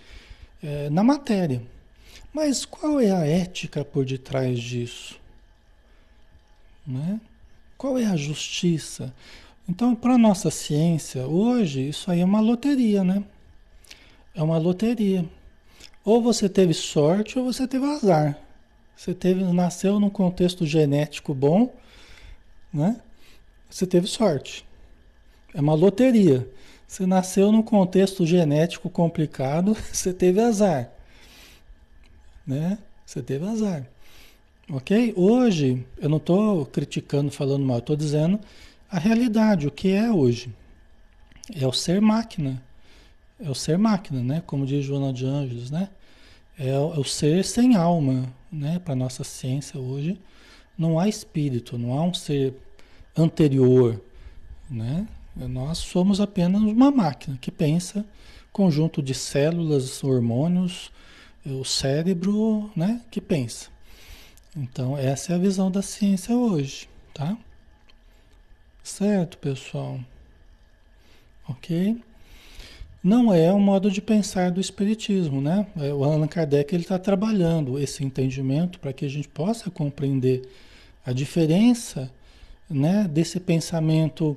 [0.62, 1.62] é, na matéria.
[2.36, 5.18] Mas qual é a ética por detrás disso?
[6.86, 7.18] Né?
[7.78, 9.10] Qual é a justiça?
[9.66, 13.24] Então, para a nossa ciência, hoje, isso aí é uma loteria, né?
[14.34, 15.24] É uma loteria.
[16.04, 18.38] Ou você teve sorte ou você teve azar.
[18.94, 21.74] Você teve, nasceu num contexto genético bom,
[22.70, 23.00] né?
[23.70, 24.62] você teve sorte.
[25.54, 26.46] É uma loteria.
[26.86, 30.92] Você nasceu num contexto genético complicado, você teve azar.
[32.46, 32.78] Né?
[33.04, 33.86] Você teve azar.
[34.70, 35.12] Ok?
[35.16, 38.38] Hoje, eu não estou criticando, falando mal, estou dizendo
[38.90, 40.50] a realidade, o que é hoje.
[41.54, 42.62] É o ser máquina.
[43.38, 44.42] É o ser máquina, né?
[44.46, 45.88] Como diz Joana de Anjos, né?
[46.58, 48.78] É o, é o ser sem alma, né?
[48.78, 50.18] Para nossa ciência hoje,
[50.76, 52.54] não há espírito, não há um ser
[53.16, 54.00] anterior,
[54.70, 55.06] né?
[55.36, 58.04] Nós somos apenas uma máquina que pensa,
[58.50, 60.90] conjunto de células, hormônios,
[61.46, 63.68] o cérebro, né, que pensa.
[64.56, 67.36] Então, essa é a visão da ciência hoje, tá?
[68.82, 70.00] Certo, pessoal?
[71.48, 72.00] Ok?
[73.02, 75.66] Não é o modo de pensar do espiritismo, né?
[75.76, 80.42] É, o Allan Kardec ele está trabalhando esse entendimento para que a gente possa compreender
[81.04, 82.10] a diferença
[82.68, 84.36] né, desse pensamento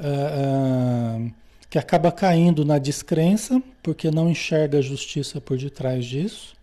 [0.00, 1.32] uh, uh,
[1.70, 6.56] que acaba caindo na descrença, porque não enxerga a justiça por detrás disso,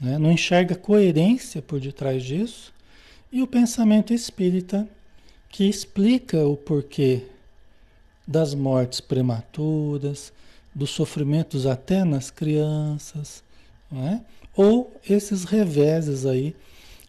[0.00, 2.72] né, não enxerga coerência por detrás disso,
[3.30, 4.88] e o pensamento espírita
[5.48, 7.22] que explica o porquê
[8.26, 10.32] das mortes prematuras,
[10.74, 13.44] dos sofrimentos até nas crianças,
[13.92, 14.20] é?
[14.56, 16.56] ou esses reveses aí,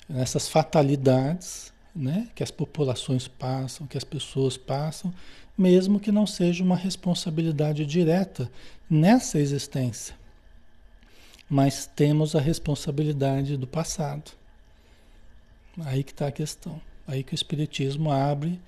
[0.09, 5.13] essas fatalidades né, que as populações passam, que as pessoas passam,
[5.57, 8.51] mesmo que não seja uma responsabilidade direta
[8.89, 10.15] nessa existência.
[11.49, 14.31] Mas temos a responsabilidade do passado.
[15.85, 16.81] Aí que está a questão.
[17.07, 18.59] Aí que o Espiritismo abre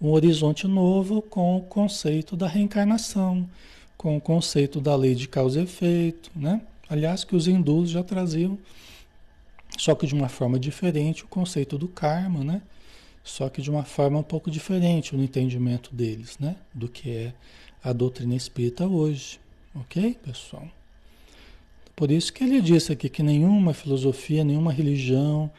[0.00, 3.48] um horizonte novo com o conceito da reencarnação,
[3.96, 6.60] com o conceito da lei de causa e efeito, né?
[6.88, 8.58] Aliás, que os hindus já traziam
[9.78, 12.62] só que de uma forma diferente o conceito do karma, né?
[13.24, 16.56] Só que de uma forma um pouco diferente no entendimento deles, né?
[16.74, 17.34] Do que é
[17.82, 19.40] a doutrina espírita hoje.
[19.74, 20.68] Ok, pessoal?
[21.96, 25.50] Por isso que ele disse aqui que nenhuma filosofia, nenhuma religião,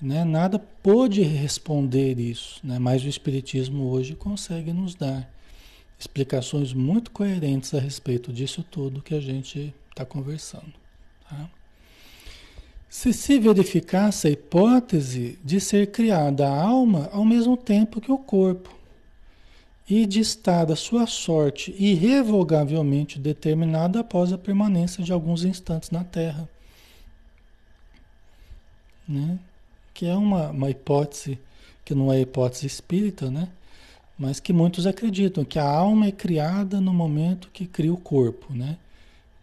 [0.00, 2.78] né, nada pôde responder isso, né?
[2.78, 5.30] mas o Espiritismo hoje consegue nos dar
[5.98, 10.72] explicações muito coerentes a respeito disso tudo que a gente está conversando.
[11.28, 11.50] Tá?
[12.90, 18.18] Se se verificasse a hipótese de ser criada a alma ao mesmo tempo que o
[18.18, 18.68] corpo,
[19.88, 26.04] e de estar a sua sorte irrevogavelmente determinada após a permanência de alguns instantes na
[26.04, 26.48] Terra.
[29.08, 29.38] Né?
[29.94, 31.38] Que é uma, uma hipótese
[31.84, 33.48] que não é hipótese espírita, né?
[34.18, 38.52] mas que muitos acreditam que a alma é criada no momento que cria o corpo,
[38.52, 38.76] né?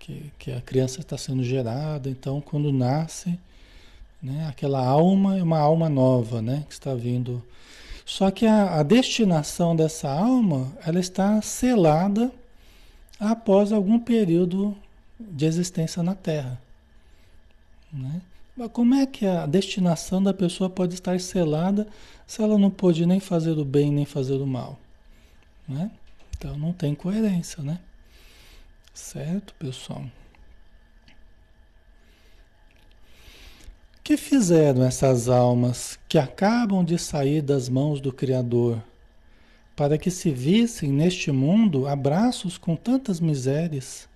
[0.08, 3.38] Que, que a criança está sendo gerada, então quando nasce,
[4.24, 7.43] né, aquela alma é uma alma nova, né, que está vindo.
[8.06, 12.32] Só que a, a destinação dessa alma, ela está selada
[13.20, 14.74] após algum período
[15.20, 16.58] de existência na Terra.
[17.91, 18.22] Né?
[18.56, 21.86] Mas como é que a destinação da pessoa pode estar selada
[22.26, 24.80] se ela não pôde nem fazer o bem nem fazer o mal?
[25.67, 25.91] Né?
[26.38, 27.78] Então não tem coerência, né?
[28.97, 30.03] Certo, pessoal?
[34.03, 38.81] que fizeram essas almas que acabam de sair das mãos do Criador,
[39.75, 44.10] para que se vissem neste mundo abraços com tantas misérias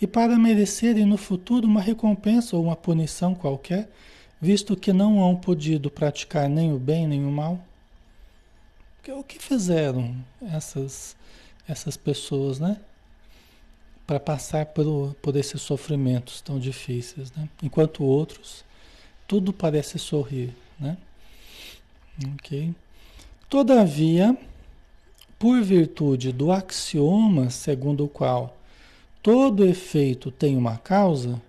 [0.00, 3.90] e para merecerem no futuro uma recompensa ou uma punição qualquer,
[4.40, 7.62] visto que não hão podido praticar nem o bem nem o mal?
[9.08, 11.14] O que fizeram essas,
[11.68, 12.78] essas pessoas, né?
[14.06, 17.48] Para passar por, por esses sofrimentos tão difíceis, né?
[17.62, 18.64] Enquanto outros
[19.26, 20.96] tudo parece sorrir, né?
[22.34, 22.74] Ok.
[23.48, 24.36] Todavia,
[25.38, 28.56] por virtude do axioma segundo o qual
[29.22, 31.40] todo efeito tem uma causa,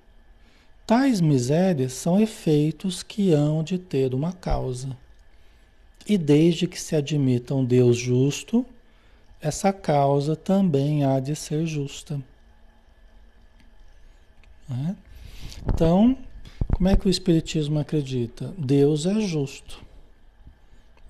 [0.88, 4.96] tais misérias são efeitos que hão de ter uma causa.
[6.08, 8.66] E desde que se admita um Deus justo,
[9.42, 12.22] essa causa também há de ser justa.
[14.68, 14.96] Né?
[15.68, 16.18] Então,
[16.74, 18.54] como é que o Espiritismo acredita?
[18.58, 19.82] Deus é justo.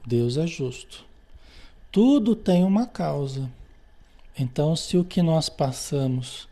[0.06, 1.06] Deus é justo.
[1.92, 3.50] Tudo tem uma causa.
[4.38, 6.48] Então, se o que nós passamos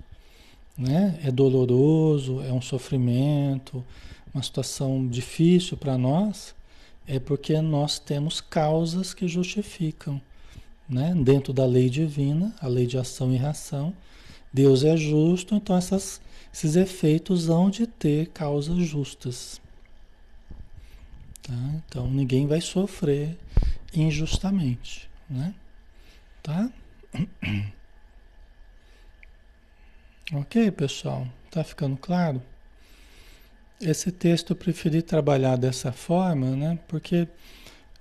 [0.77, 3.83] né, é doloroso, é um sofrimento,
[4.33, 6.55] uma situação difícil para nós,
[7.05, 10.19] é porque nós temos causas que justificam.
[10.87, 11.13] Né?
[11.15, 13.93] Dentro da lei divina, a lei de ação e reação,
[14.51, 16.21] Deus é justo, então essas
[16.53, 19.59] esses efeitos hão de ter causas justas.
[21.41, 21.53] Tá?
[21.87, 23.37] Então ninguém vai sofrer
[23.93, 25.53] injustamente, né?
[26.41, 26.69] Tá?
[30.31, 31.27] Ok, pessoal?
[31.51, 32.41] Tá ficando claro?
[33.79, 36.79] Esse texto eu preferi trabalhar dessa forma, né?
[36.87, 37.27] Porque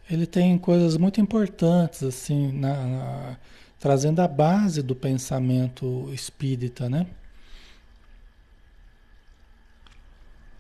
[0.09, 3.37] ele tem coisas muito importantes, assim, na, na,
[3.79, 7.07] trazendo a base do pensamento espírita, né?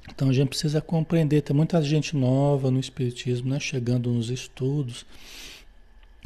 [0.08, 5.06] Então a gente precisa compreender, tem muita gente nova no Espiritismo, né, chegando nos estudos.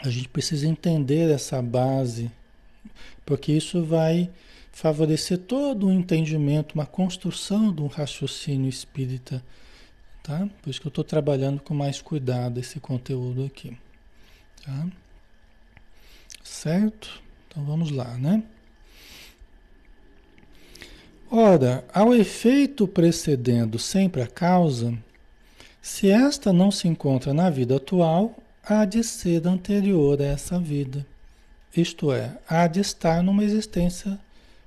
[0.03, 2.31] A gente precisa entender essa base,
[3.25, 4.31] porque isso vai
[4.73, 9.43] favorecer todo o um entendimento, uma construção de um raciocínio espírita.
[10.23, 10.49] Tá?
[10.61, 13.77] Por isso que eu estou trabalhando com mais cuidado esse conteúdo aqui.
[14.65, 14.87] Tá?
[16.43, 17.23] Certo?
[17.49, 18.43] Então vamos lá, né?
[21.31, 24.97] Ora, ao efeito precedendo sempre a causa,
[25.83, 31.07] se esta não se encontra na vida atual, há de ser anterior a essa vida.
[31.77, 34.19] Isto é, há de estar numa existência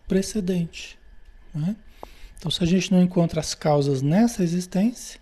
[0.07, 0.97] precedente.
[1.53, 1.76] Né?
[2.38, 5.20] Então, se a gente não encontra as causas nessa existência,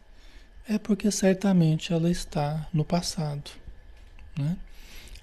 [0.67, 3.51] é porque certamente ela está no passado.
[4.37, 4.57] Né?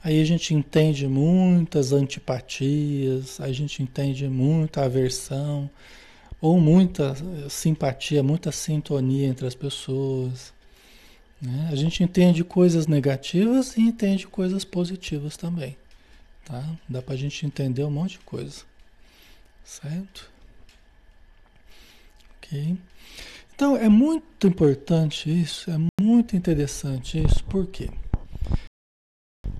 [0.02, 5.70] Aí a gente entende muitas antipatias, a gente entende muita aversão,
[6.44, 7.14] ou muita
[7.48, 10.52] simpatia, muita sintonia entre as pessoas.
[11.40, 11.70] Né?
[11.72, 15.74] A gente entende coisas negativas e entende coisas positivas também.
[16.44, 16.62] Tá?
[16.86, 18.62] Dá para a gente entender um monte de coisa.
[19.64, 20.30] Certo?
[22.36, 22.76] Ok?
[23.54, 27.88] Então é muito importante isso, é muito interessante isso, por quê?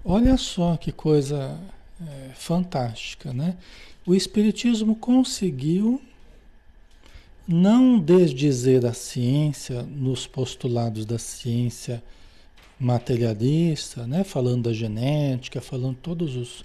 [0.05, 1.59] Olha só que coisa
[2.07, 3.57] é, fantástica, né?
[4.05, 6.03] O Espiritismo conseguiu
[7.47, 12.03] não desdizer a ciência nos postulados da ciência
[12.79, 14.25] materialista, né?
[14.25, 16.61] falando da genética, falando todos os,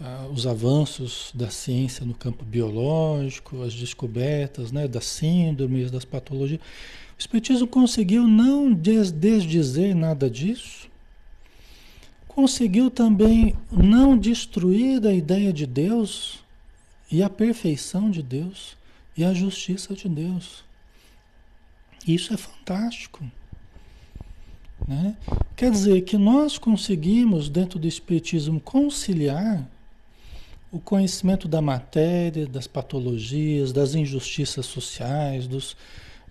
[0.00, 4.88] uh, os avanços da ciência no campo biológico, as descobertas né?
[4.88, 6.60] das síndromes, das patologias.
[6.60, 10.90] O Espiritismo conseguiu não des desdizer nada disso,
[12.26, 16.40] conseguiu também não destruir a ideia de Deus
[17.10, 18.76] e a perfeição de Deus
[19.16, 20.64] e a justiça de Deus.
[22.06, 23.24] Isso é fantástico.
[24.86, 25.16] Né?
[25.54, 29.68] Quer dizer que nós conseguimos, dentro do Espiritismo, conciliar
[30.70, 35.76] o conhecimento da matéria, das patologias, das injustiças sociais, dos,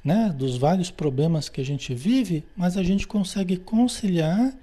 [0.03, 4.53] né, dos vários problemas que a gente vive, mas a gente consegue conciliar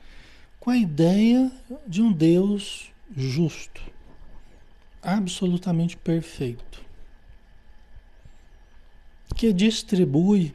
[0.58, 1.50] com a ideia
[1.86, 3.80] de um Deus justo,
[5.00, 6.87] absolutamente perfeito.
[9.38, 10.52] Que distribui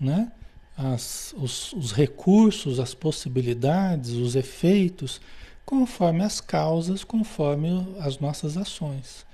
[0.00, 0.32] né,
[0.76, 5.20] as, os, os recursos, as possibilidades, os efeitos,
[5.64, 9.26] conforme as causas, conforme as nossas ações,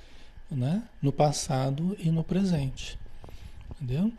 [0.50, 2.98] né, no passado e no presente.
[3.80, 4.12] Entendeu?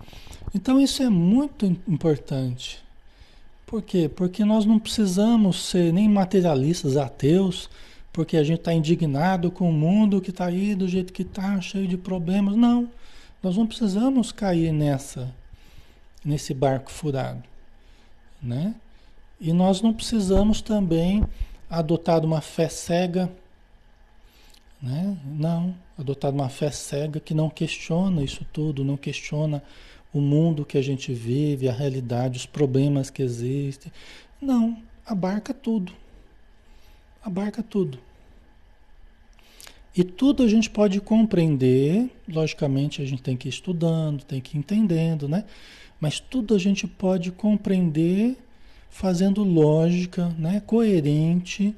[0.56, 2.82] Então isso é muito importante.
[3.66, 4.08] Por quê?
[4.08, 7.70] Porque nós não precisamos ser nem materialistas ateus,
[8.14, 11.60] porque a gente está indignado com o mundo que está aí do jeito que está,
[11.60, 12.56] cheio de problemas.
[12.56, 12.90] Não,
[13.42, 15.34] nós não precisamos cair nessa,
[16.24, 17.44] nesse barco furado,
[18.42, 18.76] né?
[19.40, 21.24] E nós não precisamos também
[21.70, 23.32] adotar uma fé cega,
[24.82, 25.18] né?
[25.26, 29.64] Não, adotar uma fé cega que não questiona isso tudo, não questiona
[30.14, 33.92] o mundo que a gente vive, a realidade, os problemas que existem.
[34.42, 35.94] Não, abarca tudo.
[37.22, 38.00] Abarca tudo.
[39.96, 44.56] E tudo a gente pode compreender, logicamente a gente tem que ir estudando, tem que
[44.56, 45.46] ir entendendo, né?
[46.00, 48.38] Mas tudo a gente pode compreender
[48.90, 50.62] fazendo lógica, né?
[50.66, 51.76] coerente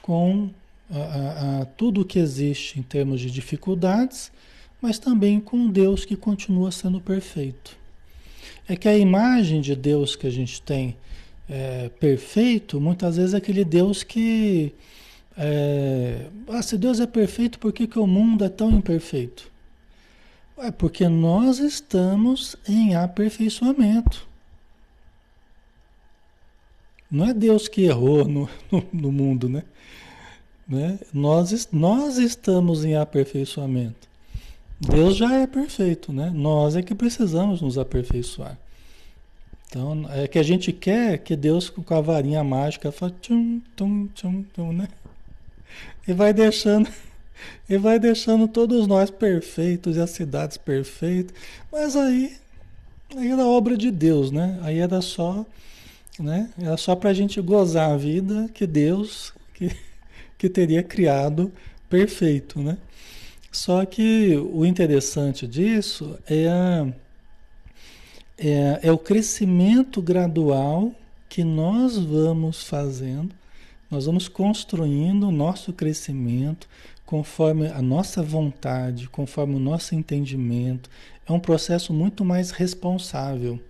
[0.00, 0.50] com
[0.90, 4.30] a, a, a tudo que existe em termos de dificuldades,
[4.80, 7.76] mas também com Deus que continua sendo perfeito.
[8.68, 10.96] É que a imagem de Deus que a gente tem
[11.48, 14.72] é, perfeito, muitas vezes é aquele Deus que
[15.36, 19.50] é, ah, se Deus é perfeito, por que, que o mundo é tão imperfeito?
[20.58, 24.26] É porque nós estamos em aperfeiçoamento.
[27.10, 29.62] Não é Deus que errou no, no, no mundo, né?
[30.66, 30.98] né?
[31.12, 34.08] Nós, nós estamos em aperfeiçoamento.
[34.80, 36.30] Deus já é perfeito, né?
[36.34, 38.58] Nós é que precisamos nos aperfeiçoar.
[39.68, 44.06] Então, é que a gente quer que Deus com a varinha mágica faça tchum, tum,
[44.14, 44.88] tchum, tum, né?
[46.06, 46.90] E vai deixando,
[47.68, 51.34] e vai deixando todos nós perfeitos e as cidades perfeitas.
[51.70, 52.36] Mas aí,
[53.16, 54.58] aí era obra de Deus, né?
[54.62, 55.44] Aí era só,
[56.18, 56.50] né?
[56.60, 59.70] Era só para a gente gozar a vida que Deus que,
[60.38, 61.52] que teria criado
[61.88, 62.78] perfeito, né?
[63.50, 66.86] Só que o interessante disso é, a,
[68.36, 70.92] é, é o crescimento gradual
[71.28, 73.34] que nós vamos fazendo
[73.90, 76.68] nós vamos construindo o nosso crescimento
[77.04, 80.90] conforme a nossa vontade, conforme o nosso entendimento.
[81.26, 83.60] É um processo muito mais responsável.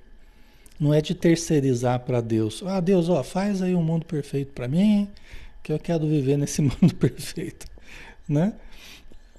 [0.80, 2.62] Não é de terceirizar para Deus.
[2.66, 5.08] Ah, Deus, ó, faz aí um mundo perfeito para mim,
[5.62, 7.66] que eu quero viver nesse mundo perfeito,
[8.28, 8.54] né?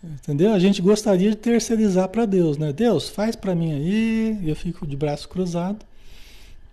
[0.04, 0.54] Entendeu?
[0.54, 2.72] A gente gostaria de terceirizar para Deus, né?
[2.72, 5.84] Deus, faz para mim aí, eu fico de braço cruzado,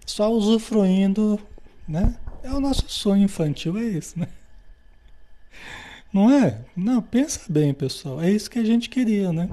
[0.04, 1.40] só usufruindo,
[1.88, 2.14] né?
[2.44, 4.28] É o nosso sonho infantil, é isso, né?
[6.12, 6.62] Não é?
[6.76, 8.20] Não, pensa bem, pessoal.
[8.20, 9.48] É isso que a gente queria, né?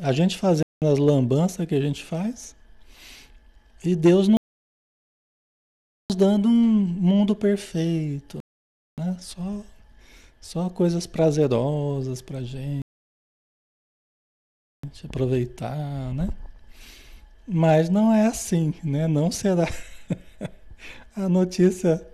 [0.00, 2.56] A gente fazendo as lambanças que a gente faz
[3.84, 4.36] e Deus nos
[6.16, 8.38] dando um mundo perfeito,
[8.98, 9.16] né?
[9.20, 9.64] Só,
[10.40, 12.82] só coisas prazerosas pra gente
[15.04, 16.28] aproveitar, né?
[17.46, 19.06] Mas não é assim, né?
[19.06, 19.68] Não será.
[21.14, 22.06] A notícia,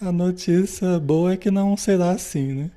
[0.00, 2.70] a notícia boa é que não será assim, né?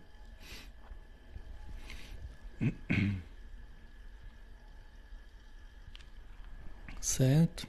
[7.01, 7.67] Certo?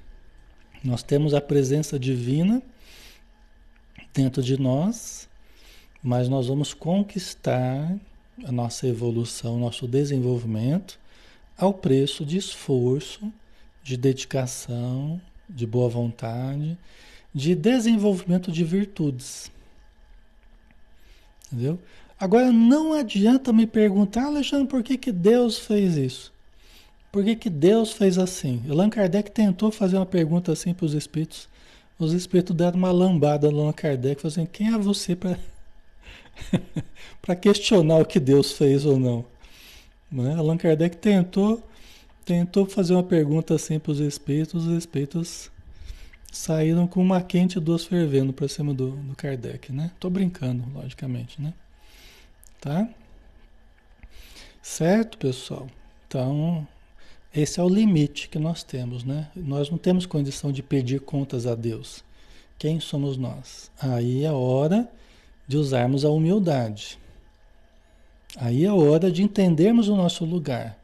[0.84, 2.62] Nós temos a presença divina
[4.12, 5.26] dentro de nós,
[6.02, 7.98] mas nós vamos conquistar
[8.44, 11.00] a nossa evolução, nosso desenvolvimento
[11.56, 13.32] ao preço de esforço,
[13.82, 15.18] de dedicação,
[15.48, 16.76] de boa vontade
[17.36, 19.52] de desenvolvimento de virtudes.
[21.52, 21.78] Entendeu?
[22.18, 26.32] Agora não adianta me perguntar, Alexandre, por que, que Deus fez isso?
[27.12, 28.62] Por que, que Deus fez assim?
[28.70, 31.46] Allan Kardec tentou fazer uma pergunta assim para os espíritos.
[31.98, 35.38] Os espíritos deram uma lambada no Allan Kardec, falando assim, quem é você para
[37.20, 39.26] para questionar o que Deus fez ou não?
[40.10, 40.34] Né?
[40.36, 41.62] Allan Kardec tentou,
[42.24, 45.50] tentou fazer uma pergunta assim para os espíritos, os espíritos
[46.36, 49.90] saíram com uma quente e duas fervendo para cima do, do Kardec, né?
[49.98, 51.52] Tô brincando, logicamente, né?
[52.60, 52.88] Tá?
[54.62, 55.66] Certo, pessoal?
[56.06, 56.66] Então,
[57.34, 59.28] esse é o limite que nós temos, né?
[59.34, 62.04] Nós não temos condição de pedir contas a Deus.
[62.58, 63.70] Quem somos nós?
[63.80, 64.88] Aí é hora
[65.46, 66.98] de usarmos a humildade.
[68.36, 70.78] Aí é hora de entendermos o nosso lugar.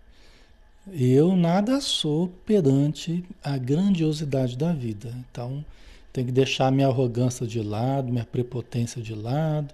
[0.91, 5.15] Eu nada sou perante a grandiosidade da vida.
[5.31, 5.65] Então,
[6.13, 9.73] tem que deixar minha arrogância de lado, minha prepotência de lado,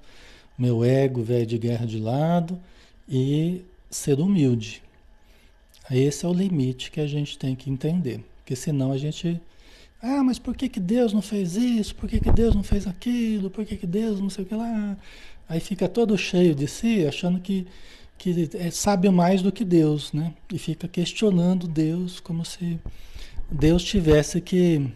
[0.59, 2.61] meu ego velho de guerra de lado
[3.09, 4.83] e ser humilde.
[5.91, 8.23] Esse é o limite que a gente tem que entender.
[8.39, 9.41] Porque senão a gente.
[10.03, 11.95] Ah, mas por que, que Deus não fez isso?
[11.95, 13.51] Por que, que Deus não fez aquilo?
[13.51, 14.97] Por que, que Deus não sei o que lá?
[15.49, 17.67] Aí fica todo cheio de si, achando que,
[18.19, 20.35] que é, sabe mais do que Deus, né?
[20.53, 22.79] E fica questionando Deus como se
[23.51, 24.93] Deus tivesse que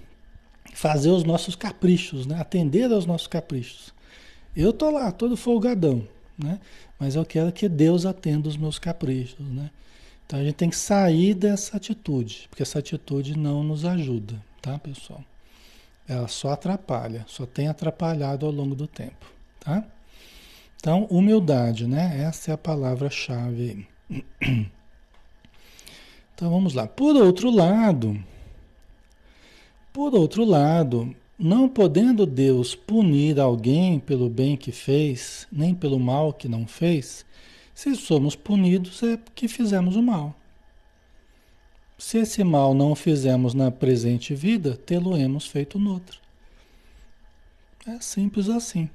[0.74, 2.40] fazer os nossos caprichos, né?
[2.40, 3.94] Atender aos nossos caprichos.
[4.54, 6.06] Eu tô lá, todo folgadão,
[6.36, 6.58] né?
[6.98, 9.70] Mas eu quero que Deus atenda os meus caprichos, né?
[10.26, 14.78] Então a gente tem que sair dessa atitude, porque essa atitude não nos ajuda, tá,
[14.78, 15.22] pessoal?
[16.08, 19.84] Ela só atrapalha, só tem atrapalhado ao longo do tempo, tá?
[20.82, 22.24] Então, humildade, né?
[22.24, 23.86] Essa é a palavra-chave.
[26.34, 26.88] Então vamos lá.
[26.88, 28.20] Por outro lado,
[29.92, 36.32] por outro lado, não podendo Deus punir alguém pelo bem que fez, nem pelo mal
[36.32, 37.24] que não fez,
[37.72, 40.34] se somos punidos é porque fizemos o mal.
[41.96, 46.16] Se esse mal não fizemos na presente vida, tê-lo-emos feito noutra.
[47.86, 48.90] É simples assim.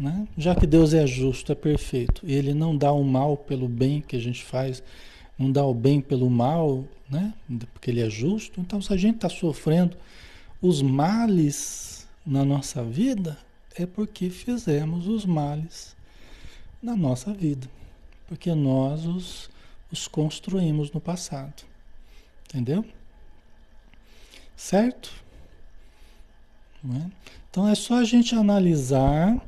[0.00, 0.26] Né?
[0.36, 4.00] Já que Deus é justo, é perfeito, e Ele não dá o mal pelo bem
[4.00, 4.82] que a gente faz,
[5.38, 7.34] não dá o bem pelo mal, né?
[7.74, 9.98] porque Ele é justo, então se a gente está sofrendo
[10.62, 13.36] os males na nossa vida,
[13.74, 15.94] é porque fizemos os males
[16.82, 17.68] na nossa vida,
[18.26, 19.50] porque nós os,
[19.92, 21.62] os construímos no passado.
[22.48, 22.86] Entendeu?
[24.56, 25.12] Certo?
[26.84, 27.10] É?
[27.50, 29.38] Então é só a gente analisar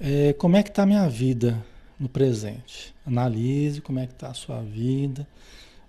[0.00, 1.62] é, como é que está a minha vida
[1.98, 2.94] no presente.
[3.06, 5.26] Analise como é que está a sua vida.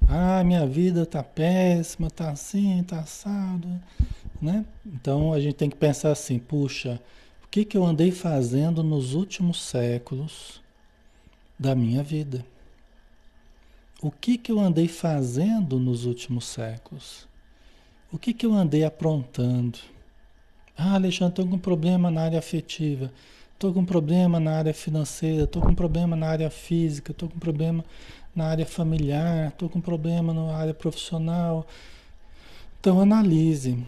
[0.07, 3.67] Ah, minha vida está péssima, está assim, está assado.
[4.41, 4.65] Né?
[4.85, 7.01] Então a gente tem que pensar assim, puxa,
[7.43, 10.61] o que, que eu andei fazendo nos últimos séculos
[11.57, 12.45] da minha vida.
[14.01, 17.27] O que, que eu andei fazendo nos últimos séculos?
[18.11, 19.79] O que, que eu andei aprontando?
[20.77, 23.11] Ah, Alexandre, estou com um problema na área afetiva,
[23.55, 27.83] estou com problema na área financeira, estou com problema na área física, estou com problema
[28.35, 31.65] na área familiar, estou com problema na área profissional.
[32.79, 33.83] Então analise,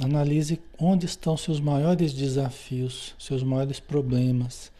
[0.00, 4.70] analise onde estão seus maiores desafios, seus maiores problemas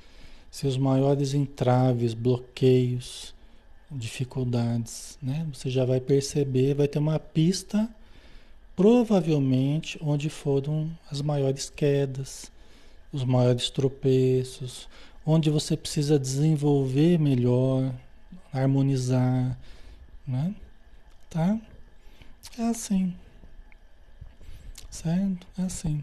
[0.57, 3.35] seus maiores entraves, bloqueios,
[3.91, 5.47] dificuldades, né?
[5.53, 7.87] Você já vai perceber, vai ter uma pista,
[8.75, 12.51] provavelmente, onde foram as maiores quedas,
[13.17, 14.89] os maiores tropeços,
[15.25, 17.93] onde você precisa desenvolver melhor,
[18.53, 19.59] harmonizar,
[20.27, 20.55] né?
[21.29, 21.59] Tá?
[22.59, 23.15] É assim.
[24.91, 25.47] Certo?
[25.59, 26.03] É assim.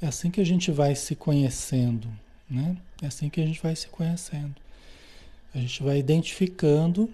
[0.00, 2.08] É assim que a gente vai se conhecendo,
[2.48, 2.76] né?
[3.02, 4.54] É assim que a gente vai se conhecendo.
[5.54, 7.08] A gente vai identificando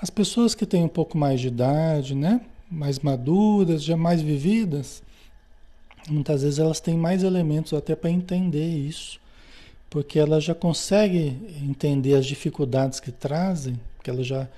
[0.00, 2.40] as pessoas que têm um pouco mais de idade, né?
[2.70, 5.02] Mais maduras, já mais vividas.
[6.08, 9.20] Muitas vezes elas têm mais elementos até para entender isso,
[9.88, 14.48] porque elas já conseguem entender as dificuldades que trazem, porque elas já,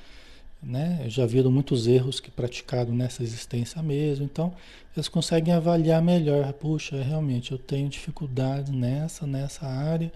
[0.63, 4.53] né, já viram muitos erros que praticaram nessa existência mesmo, então
[4.97, 6.53] elas conseguem avaliar melhor.
[6.53, 10.13] Puxa, realmente eu tenho dificuldade nessa, nessa área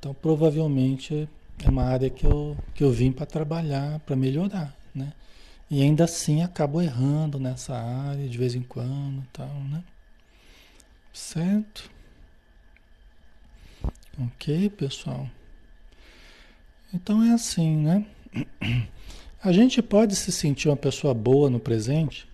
[0.00, 1.28] então, provavelmente
[1.62, 5.12] é uma área que eu, que eu vim para trabalhar, para melhorar, né?
[5.70, 9.84] E ainda assim acabo errando nessa área de vez em quando, tal, né?
[11.12, 11.90] Certo?
[14.18, 15.28] Ok, pessoal?
[16.92, 18.06] Então é assim, né?
[19.42, 22.28] A gente pode se sentir uma pessoa boa no presente.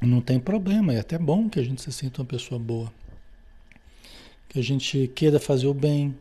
[0.00, 2.92] Não tem problema, é até bom que a gente se sinta uma pessoa boa
[4.48, 6.16] que a gente queira fazer o bem,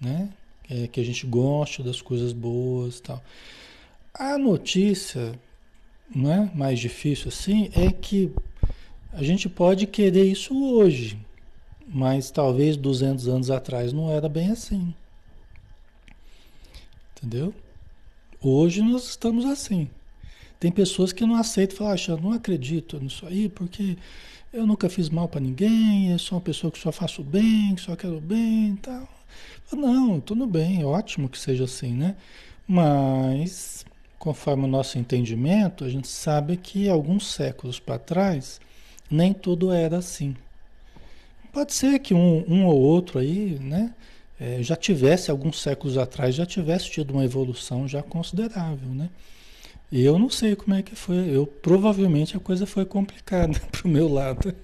[0.00, 0.30] né?
[0.68, 3.22] É, que a gente goste das coisas boas e tal.
[4.14, 5.38] A notícia,
[6.14, 8.32] não é mais difícil assim, é que
[9.12, 11.18] a gente pode querer isso hoje,
[11.86, 14.94] mas talvez 200 anos atrás não era bem assim.
[17.16, 17.54] Entendeu?
[18.40, 19.88] Hoje nós estamos assim.
[20.58, 23.96] Tem pessoas que não aceitam falar, ah, não acredito nisso aí, porque
[24.52, 27.80] eu nunca fiz mal para ninguém, eu sou uma pessoa que só faço bem, que
[27.80, 29.08] só quero bem e tal.
[29.72, 32.16] Não, tudo bem, ótimo que seja assim, né?
[32.66, 33.84] Mas,
[34.18, 38.60] conforme o nosso entendimento, a gente sabe que alguns séculos para trás,
[39.10, 40.36] nem tudo era assim.
[41.52, 43.92] Pode ser que um, um ou outro aí, né?
[44.38, 49.10] É, já tivesse, alguns séculos atrás, já tivesse tido uma evolução já considerável, né?
[49.92, 51.16] E eu não sei como é que foi.
[51.34, 54.54] Eu provavelmente a coisa foi complicada pro meu lado.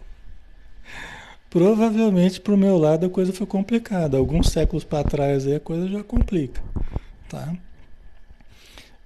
[1.51, 4.17] Provavelmente pro meu lado a coisa foi complicada.
[4.17, 6.63] Alguns séculos para trás aí a coisa já complica,
[7.29, 7.57] tá?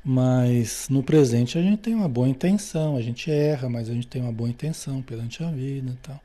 [0.04, 4.06] Mas no presente a gente tem uma boa intenção, a gente erra, mas a gente
[4.06, 6.20] tem uma boa intenção perante a vida e tal.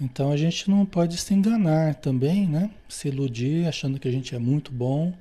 [0.00, 2.70] Então a gente não pode se enganar também, né?
[2.88, 5.12] Se iludir achando que a gente é muito bom,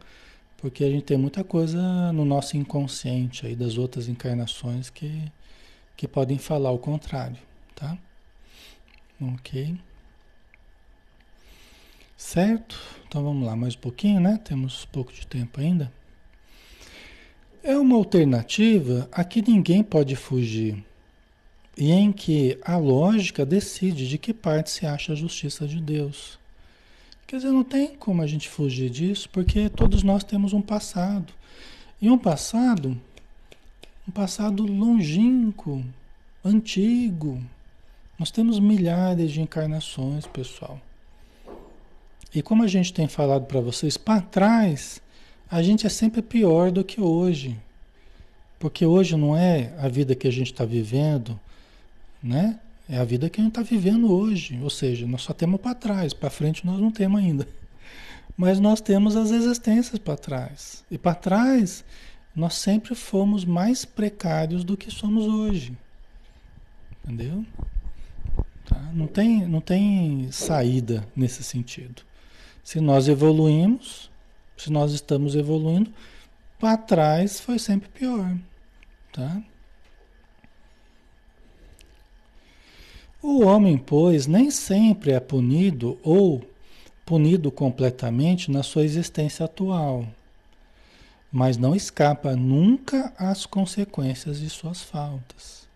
[0.58, 5.24] porque a gente tem muita coisa no nosso inconsciente aí das outras encarnações que,
[5.96, 7.38] que podem falar o contrário,
[7.76, 7.98] tá?
[9.20, 9.76] Ok.
[12.16, 12.80] Certo?
[13.08, 14.40] Então vamos lá, mais um pouquinho, né?
[14.44, 15.92] Temos pouco de tempo ainda.
[17.64, 20.84] É uma alternativa a que ninguém pode fugir
[21.78, 26.40] e em que a lógica decide de que parte se acha a justiça de Deus.
[27.28, 31.34] Quer dizer, não tem como a gente fugir disso, porque todos nós temos um passado.
[32.02, 33.00] E um passado,
[34.08, 35.84] um passado longínquo,
[36.44, 37.44] antigo.
[38.18, 40.82] Nós temos milhares de encarnações, pessoal.
[42.34, 45.02] E como a gente tem falado para vocês, para trás,
[45.50, 47.58] a gente é sempre pior do que hoje.
[48.60, 51.40] Porque hoje não é a vida que a gente está vivendo,
[52.22, 52.60] né?
[52.90, 54.60] É a vida que a gente está vivendo hoje.
[54.62, 57.48] Ou seja, nós só temos para trás, para frente nós não temos ainda.
[58.36, 60.84] Mas nós temos as existências para trás.
[60.90, 61.84] E para trás,
[62.36, 65.78] nós sempre fomos mais precários do que somos hoje.
[67.04, 67.46] Entendeu?
[68.66, 68.80] Tá?
[68.94, 72.04] Não, tem, não tem saída nesse sentido.
[72.64, 74.07] Se nós evoluímos,
[74.58, 75.92] se nós estamos evoluindo,
[76.60, 78.36] para trás foi sempre pior.
[79.14, 79.42] Tá?
[83.22, 86.42] O homem, pois, nem sempre é punido ou
[87.06, 90.06] punido completamente na sua existência atual,
[91.32, 95.68] mas não escapa nunca às consequências de suas faltas.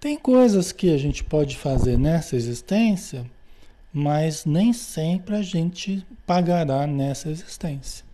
[0.00, 3.28] Tem coisas que a gente pode fazer nessa existência,
[3.92, 8.04] mas nem sempre a gente pagará nessa existência.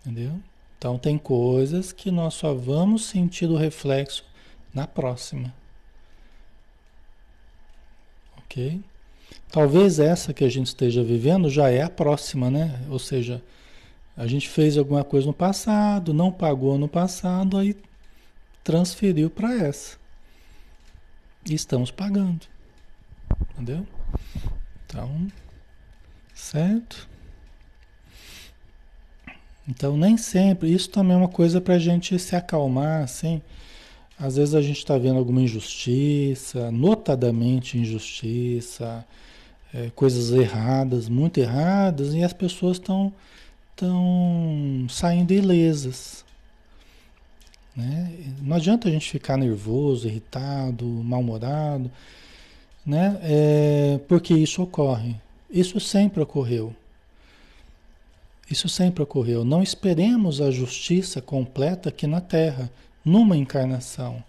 [0.00, 0.40] Entendeu?
[0.78, 4.24] Então tem coisas que nós só vamos sentir o reflexo
[4.74, 5.54] na próxima.
[8.38, 8.80] Ok?
[9.50, 12.84] Talvez essa que a gente esteja vivendo já é a próxima, né?
[12.90, 13.42] Ou seja,
[14.16, 17.76] a gente fez alguma coisa no passado, não pagou no passado, aí
[18.64, 19.96] transferiu para essa.
[21.48, 22.51] E estamos pagando.
[23.50, 23.86] Entendeu?
[24.86, 25.26] Então,
[26.34, 27.08] certo?
[29.68, 30.72] Então, nem sempre.
[30.72, 33.40] Isso também é uma coisa para a gente se acalmar, assim.
[34.18, 39.04] Às vezes a gente está vendo alguma injustiça, notadamente injustiça,
[39.74, 43.12] é, coisas erradas, muito erradas, e as pessoas estão
[43.82, 46.24] estão saindo ilesas.
[47.74, 48.12] Né?
[48.40, 51.90] Não adianta a gente ficar nervoso, irritado, mal-humorado,
[52.84, 53.18] né?
[53.22, 55.16] É, porque isso ocorre.
[55.50, 56.74] Isso sempre ocorreu.
[58.50, 59.44] Isso sempre ocorreu.
[59.44, 62.70] Não esperemos a justiça completa aqui na Terra
[63.04, 64.22] numa encarnação.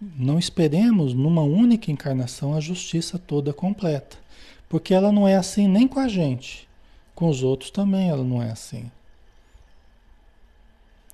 [0.00, 4.16] Não esperemos numa única encarnação a justiça toda completa,
[4.68, 6.68] porque ela não é assim nem com a gente,
[7.14, 8.90] com os outros também ela não é assim.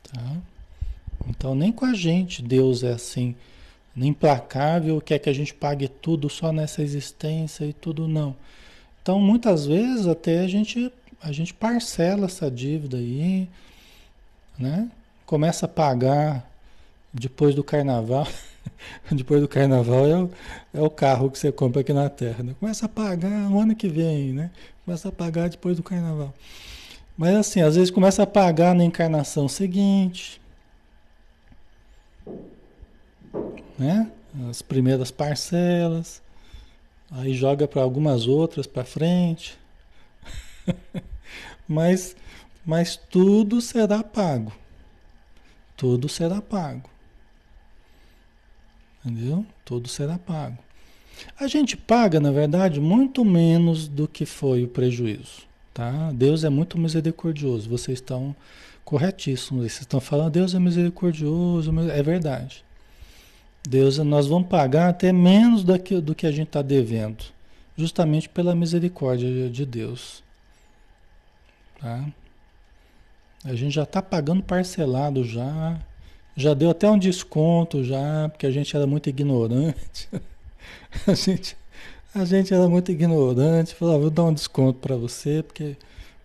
[0.03, 0.37] Tá?
[1.29, 3.35] Então nem com a gente Deus é assim,
[3.97, 8.37] implacável, quer que a gente pague tudo só nessa existência e tudo não.
[9.03, 10.93] Então muitas vezes até a gente
[11.23, 13.49] a gente parcela essa dívida aí,
[14.59, 14.91] né?
[15.27, 16.49] começa a pagar
[17.13, 18.27] depois do carnaval.
[19.11, 20.31] depois do carnaval é o,
[20.75, 22.43] é o carro que você compra aqui na Terra.
[22.43, 22.55] Né?
[22.59, 24.51] Começa a pagar no ano que vem, né?
[24.85, 26.33] Começa a pagar depois do carnaval.
[27.17, 30.41] Mas assim, às vezes começa a pagar na encarnação seguinte.
[33.79, 34.11] Né?
[34.49, 36.23] As primeiras parcelas.
[37.11, 39.59] Aí joga para algumas outras para frente.
[41.69, 42.17] mas,
[42.65, 44.53] mas tudo será pago
[45.77, 46.89] tudo será pago.
[49.05, 49.45] Entendeu?
[49.65, 50.59] Tudo será pago.
[51.39, 55.43] A gente paga, na verdade, muito menos do que foi o prejuízo.
[55.73, 56.11] Tá?
[56.13, 57.69] Deus é muito misericordioso.
[57.69, 58.35] Vocês estão
[58.85, 59.65] corretíssimos.
[59.65, 61.71] Vocês estão falando, Deus é misericordioso.
[61.91, 62.65] É verdade.
[63.67, 67.25] Deus, nós vamos pagar até menos do que, do que a gente está devendo.
[67.77, 70.23] Justamente pela misericórdia de Deus.
[71.81, 72.07] Tá?
[73.45, 75.81] A gente já está pagando parcelado já.
[76.37, 80.09] Já deu até um desconto já, porque a gente era muito ignorante.
[81.07, 81.57] a gente,
[82.15, 83.75] a gente era muito ignorante.
[83.75, 85.77] Falava, vou dar um desconto para você, porque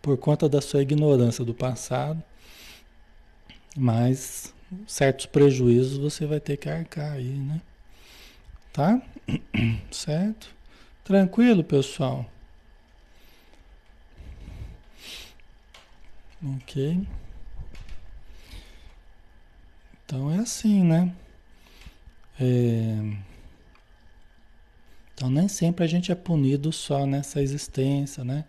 [0.01, 2.21] por conta da sua ignorância do passado.
[3.77, 4.53] Mas
[4.88, 7.61] certos prejuízos você vai ter que arcar aí, né?
[8.74, 9.01] Tá?
[9.91, 10.53] Certo?
[11.03, 12.30] Tranquilo, pessoal?
[16.43, 17.05] Ok?
[20.05, 21.13] Então é assim, né?
[22.39, 23.17] É...
[25.13, 28.45] Então nem sempre a gente é punido só nessa existência, né?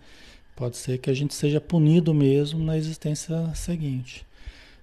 [0.55, 4.25] Pode ser que a gente seja punido mesmo na existência seguinte.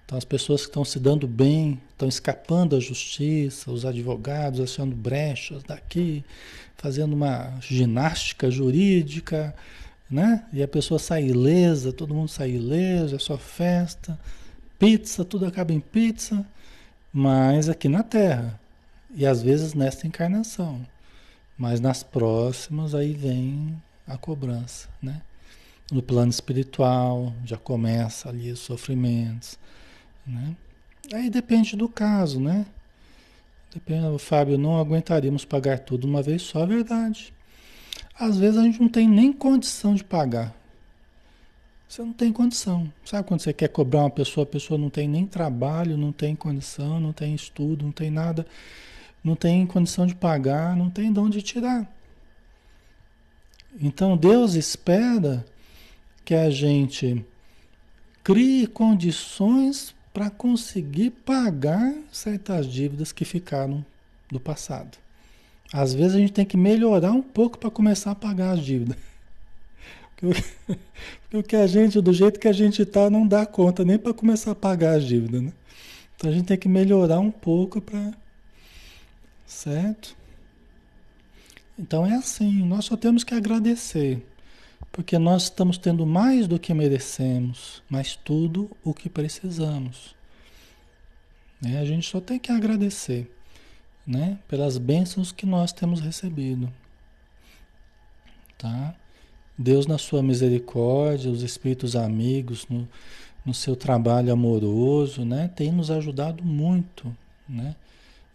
[0.08, 4.96] Então as pessoas que estão se dando bem, estão escapando da justiça, os advogados achando
[4.96, 6.24] brechas daqui,
[6.78, 9.54] fazendo uma ginástica jurídica,
[10.10, 10.46] né?
[10.50, 14.18] E a pessoa sai ilesa, todo mundo sai ileso, é só festa,
[14.78, 16.42] pizza, tudo acaba em pizza,
[17.12, 18.58] mas aqui na Terra.
[19.14, 20.86] E às vezes nesta encarnação.
[21.54, 25.20] Mas nas próximas aí vem a cobrança, né?
[25.92, 29.58] No plano espiritual já começa ali os sofrimentos,
[30.28, 30.56] né?
[31.12, 32.66] Aí depende do caso, né?
[33.72, 37.32] Depende, Fábio, não aguentaríamos pagar tudo uma vez só, é verdade.
[38.18, 40.54] Às vezes a gente não tem nem condição de pagar.
[41.88, 42.92] Você não tem condição.
[43.04, 46.36] Sabe quando você quer cobrar uma pessoa, a pessoa não tem nem trabalho, não tem
[46.36, 48.46] condição, não tem estudo, não tem nada
[49.22, 51.86] não tem condição de pagar, não tem de onde tirar.
[53.80, 55.44] Então Deus espera
[56.24, 57.24] que a gente
[58.22, 63.84] crie condições para conseguir pagar certas dívidas que ficaram
[64.30, 64.98] do passado.
[65.72, 68.96] Às vezes a gente tem que melhorar um pouco para começar a pagar as dívidas.
[71.30, 73.98] Porque o que a gente, do jeito que a gente está, não dá conta nem
[73.98, 75.42] para começar a pagar as dívidas.
[75.42, 75.52] Né?
[76.16, 78.12] Então a gente tem que melhorar um pouco para
[79.46, 80.16] Certo?
[81.78, 84.22] Então é assim, nós só temos que agradecer,
[84.90, 90.14] porque nós estamos tendo mais do que merecemos, mas tudo o que precisamos.
[91.60, 91.78] Né?
[91.78, 93.30] A gente só tem que agradecer
[94.06, 94.38] né?
[94.48, 96.72] pelas bênçãos que nós temos recebido.
[98.56, 98.94] Tá?
[99.56, 102.88] Deus, na sua misericórdia, os espíritos amigos, no,
[103.44, 105.48] no seu trabalho amoroso, né?
[105.48, 107.14] tem nos ajudado muito.
[107.48, 107.74] Né?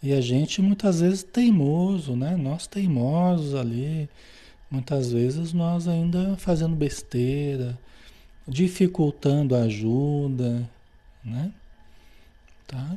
[0.03, 2.35] E a gente muitas vezes teimoso, né?
[2.35, 4.09] Nós teimosos ali,
[4.73, 7.77] muitas vezes nós ainda fazendo besteira,
[8.47, 10.67] dificultando a ajuda,
[11.23, 11.51] né?
[12.65, 12.95] Tá?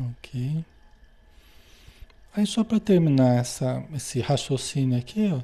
[0.00, 0.64] Ok.
[2.34, 5.42] Aí só para terminar essa, esse raciocínio aqui, ó,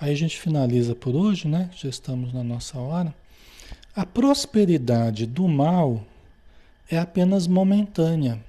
[0.00, 1.68] aí a gente finaliza por hoje, né?
[1.76, 3.14] Já estamos na nossa hora.
[3.94, 6.02] A prosperidade do mal
[6.90, 8.42] é apenas momentânea.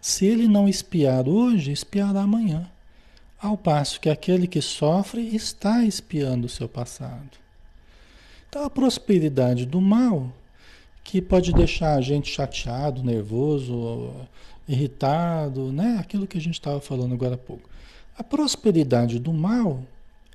[0.00, 2.70] Se ele não espiar hoje, espiará amanhã.
[3.40, 7.38] Ao passo que aquele que sofre está espiando o seu passado.
[8.48, 10.32] Então a prosperidade do mal,
[11.04, 14.12] que pode deixar a gente chateado, nervoso,
[14.68, 15.98] irritado, né?
[16.00, 17.68] Aquilo que a gente estava falando agora há pouco.
[18.16, 19.82] A prosperidade do mal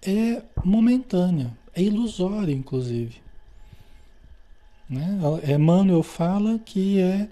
[0.01, 3.21] é momentânea, é ilusória, inclusive.
[4.89, 5.19] Né?
[5.53, 7.27] Emmanuel fala que é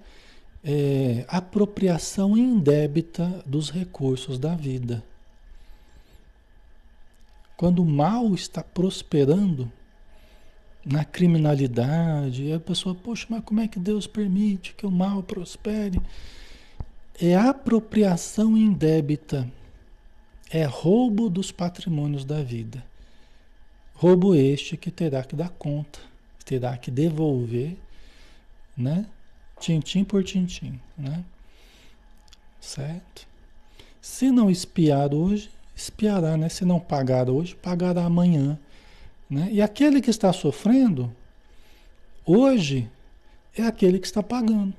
[0.64, 5.04] é, apropriação indébita dos recursos da vida.
[7.62, 9.72] Quando o mal está prosperando
[10.84, 16.02] na criminalidade, a pessoa, poxa, mas como é que Deus permite que o mal prospere?
[17.22, 19.48] É apropriação indébita,
[20.50, 22.84] é roubo dos patrimônios da vida.
[23.94, 26.00] Roubo este que terá que dar conta,
[26.44, 27.78] terá que devolver,
[28.76, 29.06] né?
[29.60, 31.24] Tintim por tintim, né?
[32.60, 33.28] Certo?
[34.02, 35.52] Se não espiar hoje,
[35.84, 36.50] espiará, né?
[36.50, 38.58] Se não pagar hoje, pagará amanhã,
[39.30, 39.50] né?
[39.52, 41.12] E aquele que está sofrendo
[42.26, 42.90] hoje
[43.56, 44.74] é aquele que está pagando.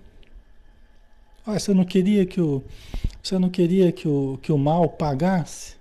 [1.47, 2.63] Ah, você não queria que o
[3.23, 5.77] você não queria que o, que o mal pagasse?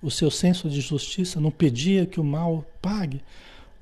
[0.00, 3.20] O seu senso de justiça não pedia que o mal pague?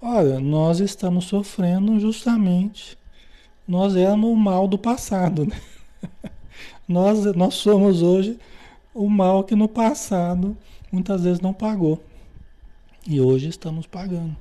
[0.01, 2.97] Olha, nós estamos sofrendo justamente
[3.67, 5.45] nós éramos o mal do passado.
[5.47, 5.61] Né?
[6.89, 8.39] Nós, nós somos hoje
[8.97, 10.57] o mal que no passado
[10.91, 12.03] muitas vezes não pagou.
[13.07, 14.37] E hoje estamos pagando.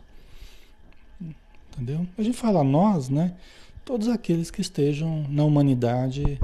[1.72, 2.08] Entendeu?
[2.18, 3.36] A gente fala nós, né?
[3.84, 6.40] Todos aqueles que estejam na humanidade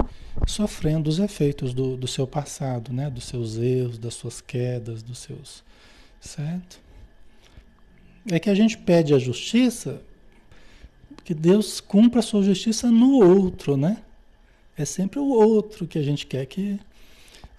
[0.46, 3.10] sofrendo os efeitos do, do seu passado, né?
[3.10, 5.64] Dos seus erros, das suas quedas, dos seus.
[6.20, 6.80] Certo?
[8.30, 10.00] É que a gente pede a justiça
[11.24, 14.02] que Deus cumpra a sua justiça no outro, né?
[14.76, 16.78] É sempre o outro que a gente quer que.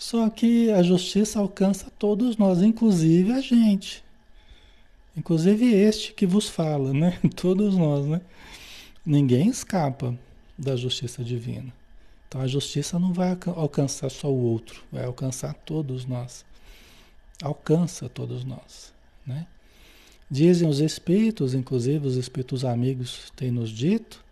[0.04, 4.04] Só que a justiça alcança todos nós, inclusive a gente.
[5.16, 7.18] Inclusive este que vos fala, né?
[7.38, 8.20] Todos nós, né?
[9.06, 10.14] Ninguém escapa
[10.58, 11.74] da justiça divina.
[12.28, 16.44] Então a justiça não vai alcançar só o outro, vai alcançar todos nós.
[17.42, 18.94] Alcança todos nós,
[19.26, 19.48] né?
[20.30, 24.23] Dizem os espíritos, inclusive os espíritos amigos têm nos dito,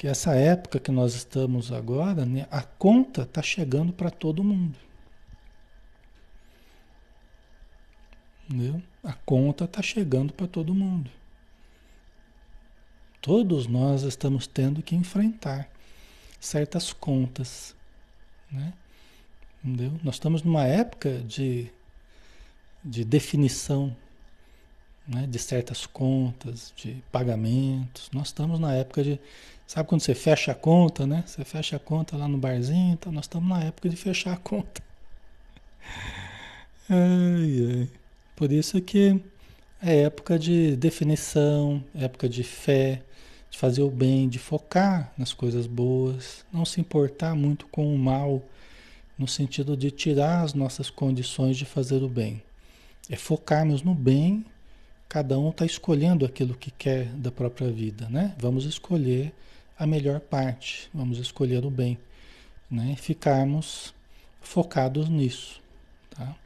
[0.00, 4.78] que essa época que nós estamos agora, né, a conta está chegando para todo mundo.
[8.48, 8.82] Entendeu?
[9.04, 11.10] A conta está chegando para todo mundo.
[13.20, 15.68] Todos nós estamos tendo que enfrentar
[16.40, 17.76] certas contas.
[18.50, 18.72] Né?
[19.62, 20.00] Entendeu?
[20.02, 21.70] Nós estamos numa época de,
[22.82, 23.94] de definição
[25.10, 25.26] né?
[25.26, 28.08] de certas contas, de pagamentos.
[28.12, 29.20] Nós estamos na época de.
[29.70, 31.22] Sabe quando você fecha a conta, né?
[31.24, 34.36] Você fecha a conta lá no barzinho, então nós estamos na época de fechar a
[34.36, 34.82] conta.
[36.90, 37.88] Ai, ai.
[38.34, 39.22] Por isso que
[39.80, 43.00] é época de definição, época de fé,
[43.48, 47.96] de fazer o bem, de focar nas coisas boas, não se importar muito com o
[47.96, 48.42] mal,
[49.16, 52.42] no sentido de tirar as nossas condições de fazer o bem.
[53.08, 54.44] É focarmos no bem,
[55.08, 58.34] cada um está escolhendo aquilo que quer da própria vida, né?
[58.36, 59.32] Vamos escolher
[59.80, 61.96] a melhor parte, vamos escolher o bem,
[62.70, 62.94] né?
[62.98, 63.94] Ficarmos
[64.38, 65.58] focados nisso,
[66.10, 66.36] tá?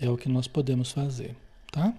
[0.00, 1.36] É o que nós podemos fazer,
[1.70, 1.92] tá?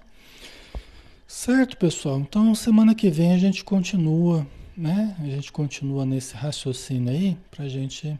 [1.27, 2.19] Certo, pessoal?
[2.19, 5.15] Então, semana que vem a gente continua, né?
[5.19, 8.19] A gente continua nesse raciocínio aí, para a gente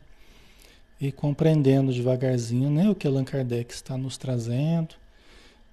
[1.01, 2.87] ir compreendendo devagarzinho, né?
[2.87, 4.93] O que Allan Kardec está nos trazendo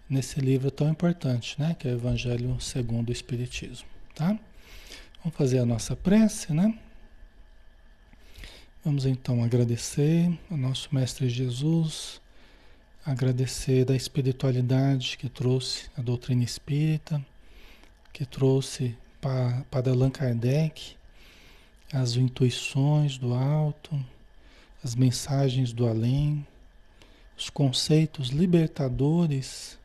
[0.08, 1.76] nesse livro tão importante, né?
[1.78, 4.38] Que é o Evangelho segundo o Espiritismo, tá?
[5.22, 6.78] Vamos fazer a nossa prece, né?
[8.82, 12.22] Vamos então agradecer ao nosso Mestre Jesus,
[13.04, 17.22] agradecer da espiritualidade que trouxe a doutrina espírita,
[18.14, 20.96] que trouxe para, para Allan Kardec
[21.92, 24.02] as intuições do alto,
[24.82, 26.46] as mensagens do além,
[27.36, 29.78] os conceitos libertadores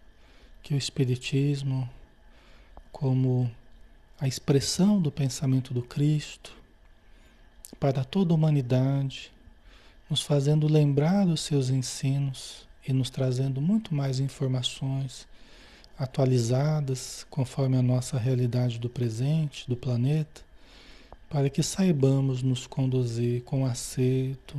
[0.63, 1.89] que o Espiritismo,
[2.89, 3.51] como
[4.20, 6.55] a expressão do pensamento do Cristo,
[7.80, 9.32] para toda a humanidade,
[10.09, 15.28] nos fazendo lembrar dos seus ensinos e nos trazendo muito mais informações
[15.97, 20.41] atualizadas conforme a nossa realidade do presente, do planeta,
[21.30, 24.57] para que saibamos nos conduzir com acerto,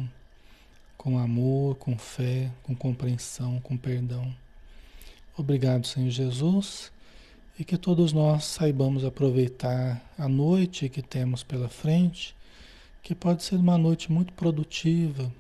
[0.96, 4.34] com amor, com fé, com compreensão, com perdão.
[5.36, 6.90] Obrigado, Senhor Jesus,
[7.59, 12.36] e que todos nós saibamos aproveitar a noite que temos pela frente,
[13.02, 15.32] que pode ser uma noite muito produtiva,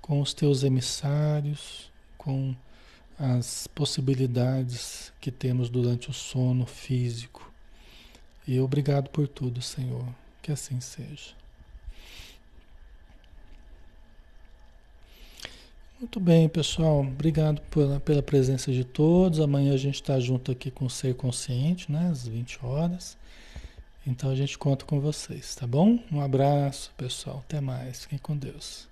[0.00, 2.54] com os teus emissários, com
[3.18, 7.50] as possibilidades que temos durante o sono físico.
[8.46, 10.06] E obrigado por tudo, Senhor.
[10.42, 11.34] Que assim seja.
[15.98, 17.00] Muito bem, pessoal.
[17.00, 19.40] Obrigado pela, pela presença de todos.
[19.40, 22.10] Amanhã a gente está junto aqui com o Ser Consciente, né?
[22.10, 23.16] Às 20 horas.
[24.06, 25.98] Então a gente conta com vocês, tá bom?
[26.12, 27.42] Um abraço, pessoal.
[27.46, 28.02] Até mais.
[28.02, 28.86] Fiquem com Deus.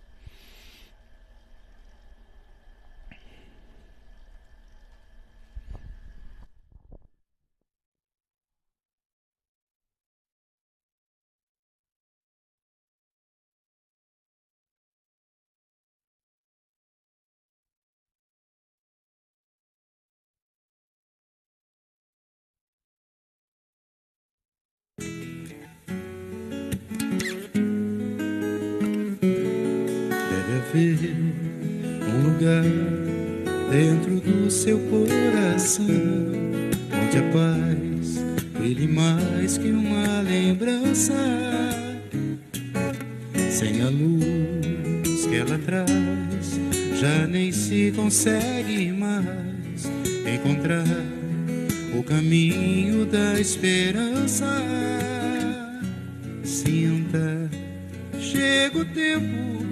[58.18, 59.64] Chega o tempo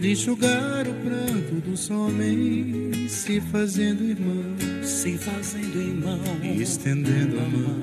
[0.00, 7.48] de enxugar o pranto dos homens, se fazendo irmão, se fazendo irmão, e estendendo a
[7.48, 7.80] mão.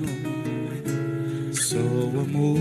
[1.52, 2.60] Só o amor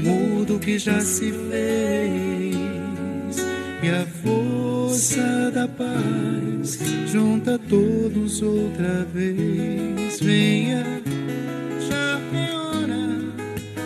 [0.00, 2.56] muda o que já se fez,
[3.82, 6.78] e a força da paz
[7.10, 10.20] junta todos outra vez.
[10.20, 10.84] Venha,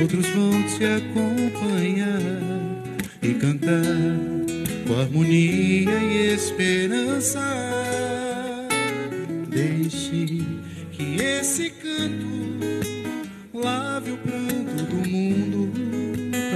[0.00, 2.20] Outros vão te acompanhar
[3.22, 3.80] e cantar
[4.86, 7.40] com harmonia e esperança.
[9.48, 10.42] Deixe
[10.90, 12.26] que esse canto
[13.54, 15.72] lave o pranto do mundo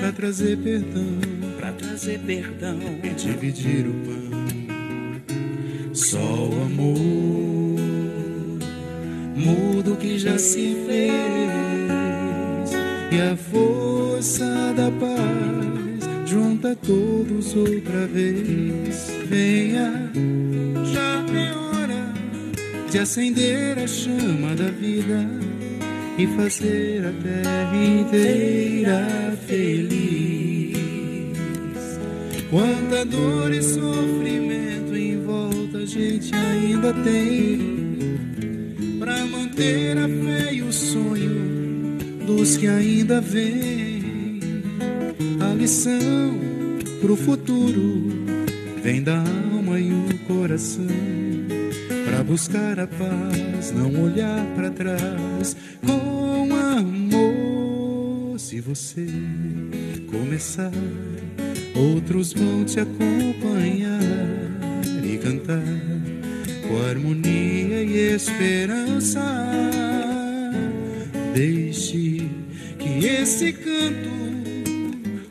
[0.00, 1.18] para trazer perdão,
[1.58, 4.28] para trazer perdão e dividir o pão.
[5.94, 6.98] Só o amor
[9.36, 11.77] muda o que já se fez
[13.10, 14.44] e a força
[14.76, 19.10] da paz junta todos outra vez.
[19.26, 20.10] Venha,
[20.92, 22.12] já é hora
[22.90, 25.26] de acender a chama da vida
[26.18, 30.78] e fazer a terra inteira feliz.
[32.50, 37.78] Quanta dor e sofrimento em volta a gente ainda tem
[38.98, 41.47] para manter a fé e o sonho
[42.28, 44.38] dos que ainda vêm.
[45.40, 46.36] A lição
[47.00, 48.12] pro futuro
[48.82, 50.84] vem da alma e o coração
[52.04, 55.56] para buscar a paz, não olhar para trás
[55.86, 58.38] com amor.
[58.38, 59.06] Se você
[60.10, 60.72] começar,
[61.74, 64.02] outros vão te acompanhar
[65.02, 65.62] e cantar
[66.68, 69.48] com harmonia e esperança.
[71.34, 72.07] Deixe
[72.98, 74.10] que esse canto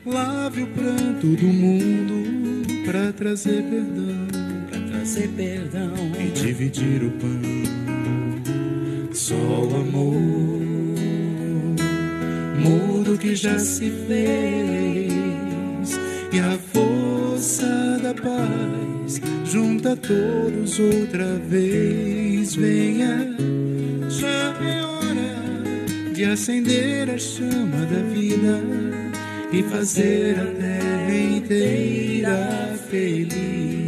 [0.05, 4.27] lave o pranto do mundo para trazer perdão
[4.69, 7.41] para trazer perdão e dividir o pão.
[9.13, 10.15] Só o amor
[12.59, 15.19] muda o que já se fez
[16.31, 22.55] e a força da paz junta todos outra vez.
[22.55, 23.35] Venha,
[24.09, 26.23] já é hora de
[27.07, 28.61] acender a chama da vida
[29.51, 33.86] e fazer a terra inteira feliz.